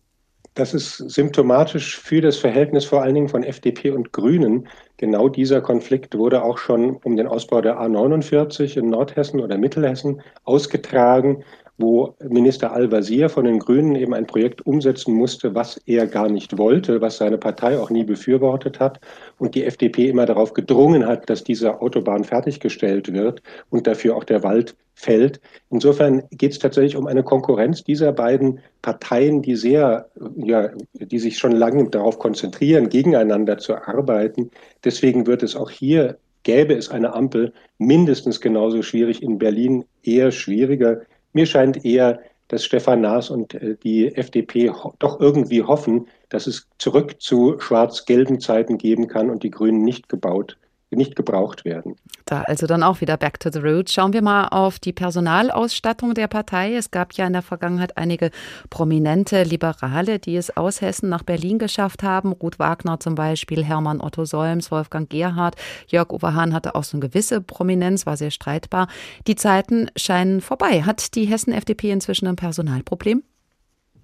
[0.54, 4.68] Das ist symptomatisch für das Verhältnis vor allen Dingen von FDP und Grünen.
[4.96, 10.20] Genau dieser Konflikt wurde auch schon um den Ausbau der A49 in Nordhessen oder Mittelhessen
[10.44, 11.44] ausgetragen
[11.78, 16.58] wo Minister Al-Wazir von den Grünen eben ein Projekt umsetzen musste, was er gar nicht
[16.58, 19.00] wollte, was seine Partei auch nie befürwortet hat
[19.38, 24.24] und die FDP immer darauf gedrungen hat, dass diese Autobahn fertiggestellt wird und dafür auch
[24.24, 25.40] der Wald fällt.
[25.70, 31.38] Insofern geht es tatsächlich um eine Konkurrenz dieser beiden Parteien, die sehr, ja, die sich
[31.38, 34.50] schon lange darauf konzentrieren, gegeneinander zu arbeiten.
[34.84, 36.18] Deswegen wird es auch hier
[36.48, 41.02] gäbe es eine Ampel mindestens genauso schwierig in Berlin, eher schwieriger.
[41.32, 46.68] Mir scheint eher, dass Stefan Naas und äh, die FDP doch irgendwie hoffen, dass es
[46.78, 50.56] zurück zu schwarz-gelben Zeiten geben kann und die Grünen nicht gebaut
[50.96, 51.96] nicht gebraucht werden.
[52.24, 53.92] Da also dann auch wieder back to the roots.
[53.92, 56.74] Schauen wir mal auf die Personalausstattung der Partei.
[56.74, 58.30] Es gab ja in der Vergangenheit einige
[58.70, 62.32] prominente Liberale, die es aus Hessen nach Berlin geschafft haben.
[62.32, 65.56] Ruth Wagner zum Beispiel, Hermann Otto Solms, Wolfgang Gerhard.
[65.88, 68.88] Jörg Uwe Hahn hatte auch so eine gewisse Prominenz, war sehr streitbar.
[69.26, 70.82] Die Zeiten scheinen vorbei.
[70.82, 73.22] Hat die Hessen-FDP inzwischen ein Personalproblem?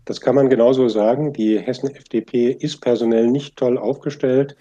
[0.04, 1.32] Das kann man genauso sagen.
[1.32, 4.56] Die Hessen-FDP ist personell nicht toll aufgestellt.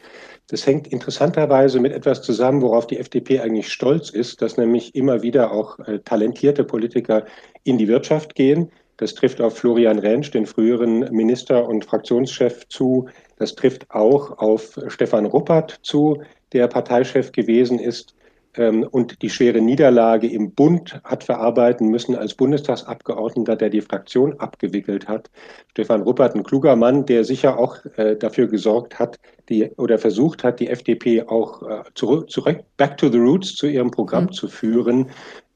[0.47, 5.21] Das hängt interessanterweise mit etwas zusammen, worauf die FDP eigentlich stolz ist, dass nämlich immer
[5.21, 7.25] wieder auch äh, talentierte Politiker
[7.63, 8.71] in die Wirtschaft gehen.
[8.97, 13.09] Das trifft auf Florian Rentsch, den früheren Minister und Fraktionschef, zu.
[13.37, 16.21] Das trifft auch auf Stefan Ruppert zu,
[16.51, 18.15] der Parteichef gewesen ist
[18.55, 25.07] und die schwere Niederlage im Bund hat verarbeiten müssen als Bundestagsabgeordneter, der die Fraktion abgewickelt
[25.07, 25.31] hat.
[25.71, 30.43] Stefan Ruppert, ein kluger Mann, der sicher auch äh, dafür gesorgt hat, die oder versucht
[30.43, 34.31] hat, die FDP auch äh, zurück, zurück, back to the roots zu ihrem Programm mhm.
[34.33, 35.09] zu führen.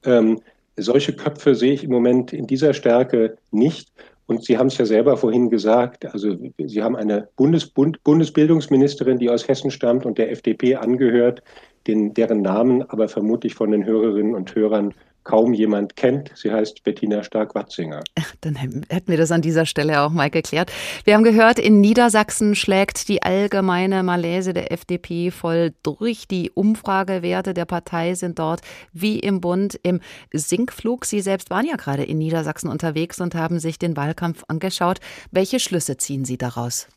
[0.04, 0.40] Ähm,
[0.76, 3.92] solche Köpfe sehe ich im Moment in dieser Stärke nicht.
[4.26, 9.18] Und Sie haben es ja selber vorhin gesagt, also Sie haben eine Bundes Bund Bundesbildungsministerin,
[9.18, 11.42] die aus Hessen stammt und der FDP angehört,
[11.88, 14.94] den, deren Namen aber vermutlich von den Hörerinnen und Hörern
[15.28, 16.32] kaum jemand kennt.
[16.34, 18.00] Sie heißt Bettina Stark-Watzinger.
[18.40, 20.72] Dann hätten wir das an dieser Stelle auch mal geklärt.
[21.04, 26.28] Wir haben gehört, in Niedersachsen schlägt die allgemeine Malaise der FDP voll durch.
[26.28, 28.62] Die Umfragewerte der Partei sind dort
[28.94, 30.00] wie im Bund im
[30.32, 31.04] Sinkflug.
[31.04, 34.98] Sie selbst waren ja gerade in Niedersachsen unterwegs und haben sich den Wahlkampf angeschaut.
[35.30, 36.88] Welche Schlüsse ziehen Sie daraus?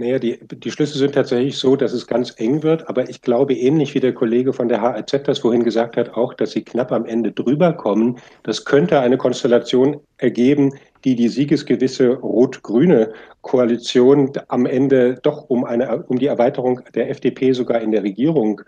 [0.00, 3.52] Naja, die, die Schlüsse sind tatsächlich so, dass es ganz eng wird, aber ich glaube
[3.52, 6.90] ähnlich wie der Kollege von der HRZ das vorhin gesagt hat, auch, dass sie knapp
[6.90, 8.18] am Ende drüber kommen.
[8.42, 10.72] Das könnte eine Konstellation ergeben,
[11.04, 17.52] die die siegesgewisse rot-grüne Koalition am Ende doch um, eine, um die Erweiterung der FDP
[17.52, 18.60] sogar in der Regierung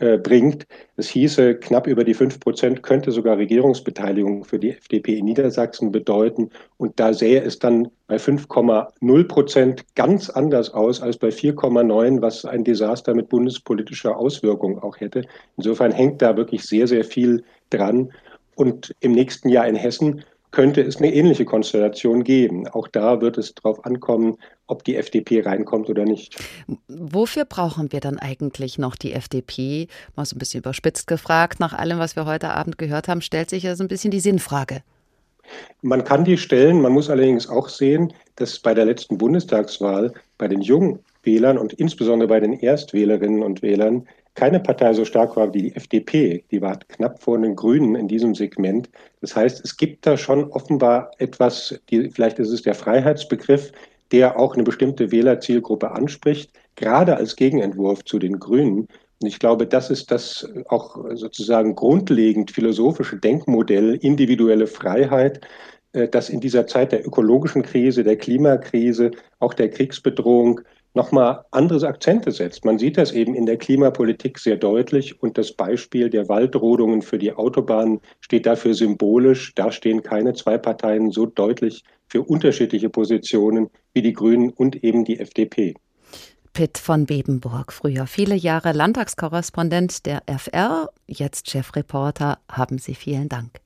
[0.00, 0.66] äh, bringt.
[0.96, 5.90] Es hieße, knapp über die fünf Prozent könnte sogar Regierungsbeteiligung für die FDP in Niedersachsen
[5.90, 6.50] bedeuten.
[6.76, 12.44] Und da sähe es dann bei 5,0 Prozent ganz anders aus als bei 4,9, was
[12.44, 15.22] ein Desaster mit bundespolitischer Auswirkung auch hätte.
[15.56, 18.12] Insofern hängt da wirklich sehr, sehr viel dran.
[18.54, 22.68] Und im nächsten Jahr in Hessen könnte es eine ähnliche Konstellation geben.
[22.68, 26.36] Auch da wird es darauf ankommen, ob die FDP reinkommt oder nicht.
[26.88, 29.88] Wofür brauchen wir dann eigentlich noch die FDP?
[30.16, 33.50] Mal so ein bisschen überspitzt gefragt, nach allem, was wir heute Abend gehört haben, stellt
[33.50, 34.82] sich ja so ein bisschen die Sinnfrage.
[35.80, 40.48] Man kann die stellen, man muss allerdings auch sehen, dass bei der letzten Bundestagswahl bei
[40.48, 45.52] den jungen Wählern und insbesondere bei den Erstwählerinnen und Wählern keine Partei so stark war
[45.52, 46.44] wie die FDP.
[46.50, 48.88] Die war knapp vor den Grünen in diesem Segment.
[49.20, 53.72] Das heißt, es gibt da schon offenbar etwas, die, vielleicht ist es der Freiheitsbegriff,
[54.12, 58.86] der auch eine bestimmte Wählerzielgruppe anspricht, gerade als Gegenentwurf zu den Grünen.
[59.20, 65.40] Und ich glaube, das ist das auch sozusagen grundlegend philosophische Denkmodell, individuelle Freiheit,
[65.92, 69.10] äh, das in dieser Zeit der ökologischen Krise, der Klimakrise,
[69.40, 70.60] auch der Kriegsbedrohung
[70.94, 72.64] nochmal andere Akzente setzt.
[72.64, 77.18] Man sieht das eben in der Klimapolitik sehr deutlich und das Beispiel der Waldrodungen für
[77.18, 79.54] die Autobahnen steht dafür symbolisch.
[79.54, 85.04] Da stehen keine zwei Parteien so deutlich für unterschiedliche Positionen wie die Grünen und eben
[85.04, 85.74] die FDP.
[86.52, 93.60] Pitt von Bebenburg, früher viele Jahre Landtagskorrespondent der FR, jetzt Chefreporter, haben Sie vielen Dank.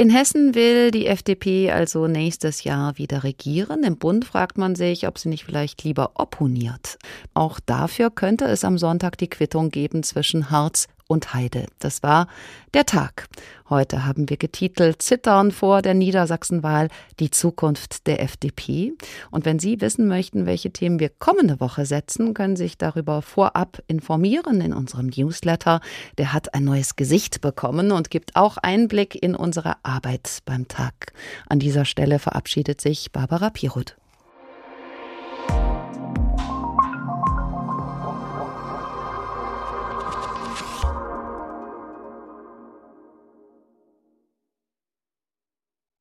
[0.00, 3.84] In Hessen will die FDP also nächstes Jahr wieder regieren.
[3.84, 6.96] Im Bund fragt man sich, ob sie nicht vielleicht lieber opponiert.
[7.34, 11.66] Auch dafür könnte es am Sonntag die Quittung geben zwischen Harz und Heide.
[11.80, 12.28] Das war
[12.72, 13.26] der Tag.
[13.68, 16.88] Heute haben wir getitelt Zittern vor der Niedersachsenwahl,
[17.18, 18.92] die Zukunft der FDP.
[19.30, 23.22] Und wenn Sie wissen möchten, welche Themen wir kommende Woche setzen, können Sie sich darüber
[23.22, 25.80] vorab informieren in unserem Newsletter.
[26.18, 31.12] Der hat ein neues Gesicht bekommen und gibt auch Einblick in unsere Arbeit beim Tag.
[31.48, 33.99] An dieser Stelle verabschiedet sich Barbara Piroth.